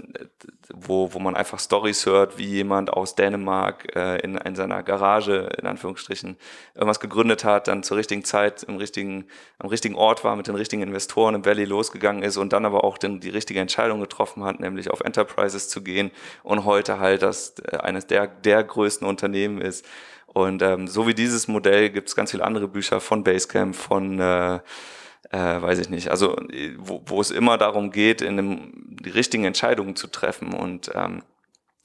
[0.73, 5.49] wo, wo man einfach Stories hört, wie jemand aus Dänemark äh, in, in seiner Garage,
[5.59, 6.37] in Anführungsstrichen,
[6.75, 9.25] irgendwas gegründet hat, dann zur richtigen Zeit im richtigen,
[9.59, 12.85] am richtigen Ort war, mit den richtigen Investoren im Valley losgegangen ist und dann aber
[12.85, 16.11] auch den, die richtige Entscheidung getroffen hat, nämlich auf Enterprises zu gehen
[16.43, 19.87] und heute halt das äh, eines der, der größten Unternehmen ist.
[20.27, 24.21] Und ähm, so wie dieses Modell gibt es ganz viele andere Bücher von Basecamp, von
[24.21, 24.61] äh,
[25.31, 26.37] äh, weiß ich nicht, also
[26.79, 28.73] wo, wo es immer darum geht, in einem,
[29.03, 30.53] die richtigen Entscheidungen zu treffen.
[30.53, 31.23] Und ähm,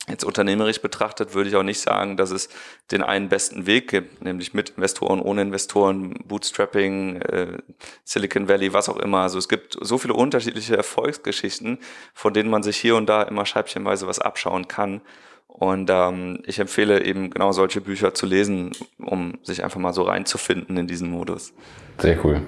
[0.08, 2.50] jetzt unternehmerisch betrachtet würde ich auch nicht sagen, dass es
[2.92, 7.58] den einen besten Weg gibt, nämlich mit Investoren, ohne Investoren, Bootstrapping, äh,
[8.04, 9.20] Silicon Valley, was auch immer.
[9.20, 11.80] Also es gibt so viele unterschiedliche Erfolgsgeschichten,
[12.14, 15.02] von denen man sich hier und da immer scheibchenweise was abschauen kann.
[15.48, 20.04] Und ähm, ich empfehle eben genau solche Bücher zu lesen, um sich einfach mal so
[20.04, 21.54] reinzufinden in diesen Modus.
[22.00, 22.42] Sehr cool.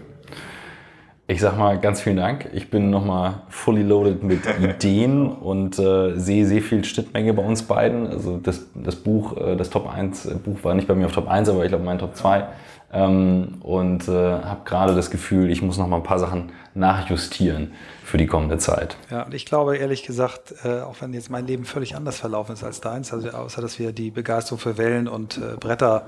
[1.30, 2.50] Ich sag mal ganz vielen Dank.
[2.54, 7.64] Ich bin nochmal fully loaded mit Ideen und äh, sehe sehr viel Schnittmenge bei uns
[7.64, 8.08] beiden.
[8.08, 11.28] Also das, das Buch, äh, das Top 1 Buch war nicht bei mir auf Top
[11.28, 12.48] 1, aber ich glaube mein Top 2.
[12.94, 17.74] Ähm, und äh, habe gerade das Gefühl, ich muss noch mal ein paar Sachen nachjustieren
[18.06, 18.96] für die kommende Zeit.
[19.12, 22.54] Ja, und ich glaube ehrlich gesagt, äh, auch wenn jetzt mein Leben völlig anders verlaufen
[22.54, 26.08] ist als deins, also außer dass wir die Begeisterung für Wellen und äh, Bretter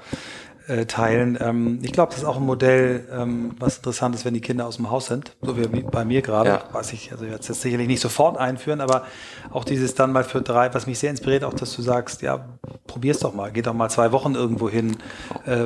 [0.69, 1.37] äh, teilen.
[1.41, 4.67] Ähm, ich glaube, das ist auch ein Modell, ähm, was interessant ist, wenn die Kinder
[4.67, 6.49] aus dem Haus sind, so wie bei mir gerade.
[6.49, 6.63] Ja.
[6.71, 9.03] Weiß ich, also jetzt jetzt sicherlich nicht sofort einführen, aber
[9.51, 12.45] auch dieses dann mal für drei, was mich sehr inspiriert, auch dass du sagst, ja,
[12.87, 14.97] probier's doch mal, geh doch mal zwei Wochen irgendwo hin,
[15.45, 15.65] äh,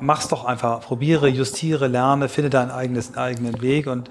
[0.00, 4.10] mach's doch einfach, probiere, justiere, lerne, finde deinen eigenes, eigenen Weg und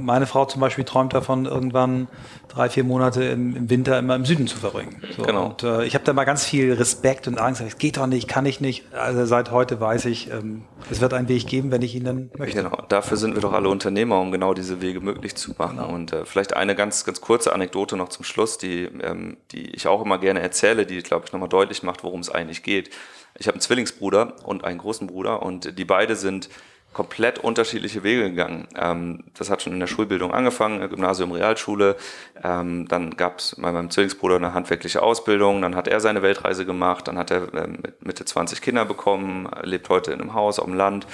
[0.00, 2.08] meine Frau zum Beispiel träumt davon, irgendwann
[2.48, 5.02] drei, vier Monate im, im Winter immer im Süden zu verbringen.
[5.16, 5.46] So, genau.
[5.46, 7.60] Und äh, ich habe da mal ganz viel Respekt und Angst.
[7.60, 8.84] Es geht doch nicht, kann ich nicht.
[8.92, 12.30] Also seit heute weiß ich, ähm, es wird einen Weg geben, wenn ich ihn dann
[12.36, 12.62] möchte.
[12.62, 15.78] Genau, dafür sind wir doch alle Unternehmer, um genau diese Wege möglich zu machen.
[15.78, 15.92] Genau.
[15.92, 19.86] Und äh, vielleicht eine ganz, ganz kurze Anekdote noch zum Schluss, die, ähm, die ich
[19.86, 22.90] auch immer gerne erzähle, die, glaube ich, nochmal deutlich macht, worum es eigentlich geht.
[23.36, 26.48] Ich habe einen Zwillingsbruder und einen großen Bruder und die beide sind
[26.94, 28.66] komplett unterschiedliche Wege gegangen.
[28.76, 31.96] Ähm, das hat schon in der Schulbildung angefangen, Gymnasium, Realschule.
[32.42, 35.60] Ähm, dann gab es bei meinem Zwillingsbruder eine handwerkliche Ausbildung.
[35.60, 37.08] Dann hat er seine Weltreise gemacht.
[37.08, 40.64] Dann hat er ähm, mit Mitte 20 Kinder bekommen, lebt heute in einem Haus auf
[40.64, 41.06] dem Land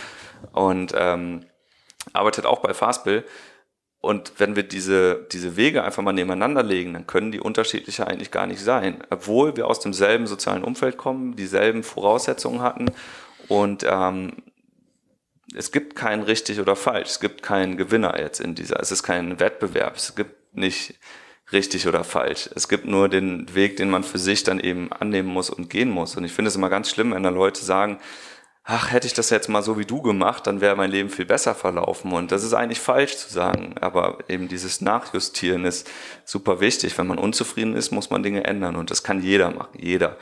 [0.52, 1.46] und ähm,
[2.12, 3.24] arbeitet auch bei Fastbill.
[4.02, 8.30] Und wenn wir diese, diese Wege einfach mal nebeneinander legen, dann können die unterschiedlicher eigentlich
[8.30, 9.02] gar nicht sein.
[9.10, 12.86] Obwohl wir aus demselben sozialen Umfeld kommen, dieselben Voraussetzungen hatten
[13.48, 14.32] und ähm,
[15.54, 17.10] es gibt kein richtig oder falsch.
[17.10, 18.80] Es gibt keinen Gewinner jetzt in dieser.
[18.80, 19.96] Es ist kein Wettbewerb.
[19.96, 20.94] Es gibt nicht
[21.52, 22.48] richtig oder falsch.
[22.54, 25.90] Es gibt nur den Weg, den man für sich dann eben annehmen muss und gehen
[25.90, 26.16] muss.
[26.16, 27.98] Und ich finde es immer ganz schlimm, wenn da Leute sagen,
[28.64, 31.24] ach, hätte ich das jetzt mal so wie du gemacht, dann wäre mein Leben viel
[31.24, 32.12] besser verlaufen.
[32.12, 33.74] Und das ist eigentlich falsch zu sagen.
[33.80, 35.90] Aber eben dieses Nachjustieren ist
[36.24, 36.96] super wichtig.
[36.96, 38.76] Wenn man unzufrieden ist, muss man Dinge ändern.
[38.76, 39.78] Und das kann jeder machen.
[39.78, 40.16] Jeder.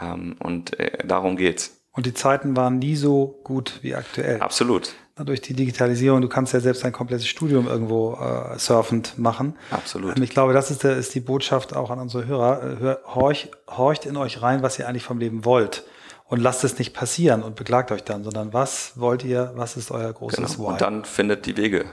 [0.00, 1.79] Ähm, und äh, darum geht's.
[2.00, 4.40] Und die Zeiten waren nie so gut wie aktuell.
[4.40, 4.94] Absolut.
[5.22, 9.54] Durch die Digitalisierung, du kannst ja selbst ein komplettes Studium irgendwo äh, surfend machen.
[9.70, 10.16] Absolut.
[10.16, 12.62] Und ich glaube, das ist, der, ist die Botschaft auch an unsere Hörer.
[12.62, 15.84] Äh, hör, horch, horcht in euch rein, was ihr eigentlich vom Leben wollt.
[16.24, 19.90] Und lasst es nicht passieren und beklagt euch dann, sondern was wollt ihr, was ist
[19.90, 20.68] euer großes genau.
[20.68, 20.72] Why?
[20.72, 21.84] Und dann findet die Wege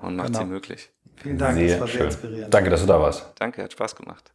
[0.00, 0.38] und macht genau.
[0.38, 0.90] sie möglich.
[1.16, 2.06] Vielen Dank, sehr das war sehr schön.
[2.06, 2.54] inspirierend.
[2.54, 3.32] Danke, dass du da warst.
[3.36, 4.30] Danke, hat Spaß gemacht.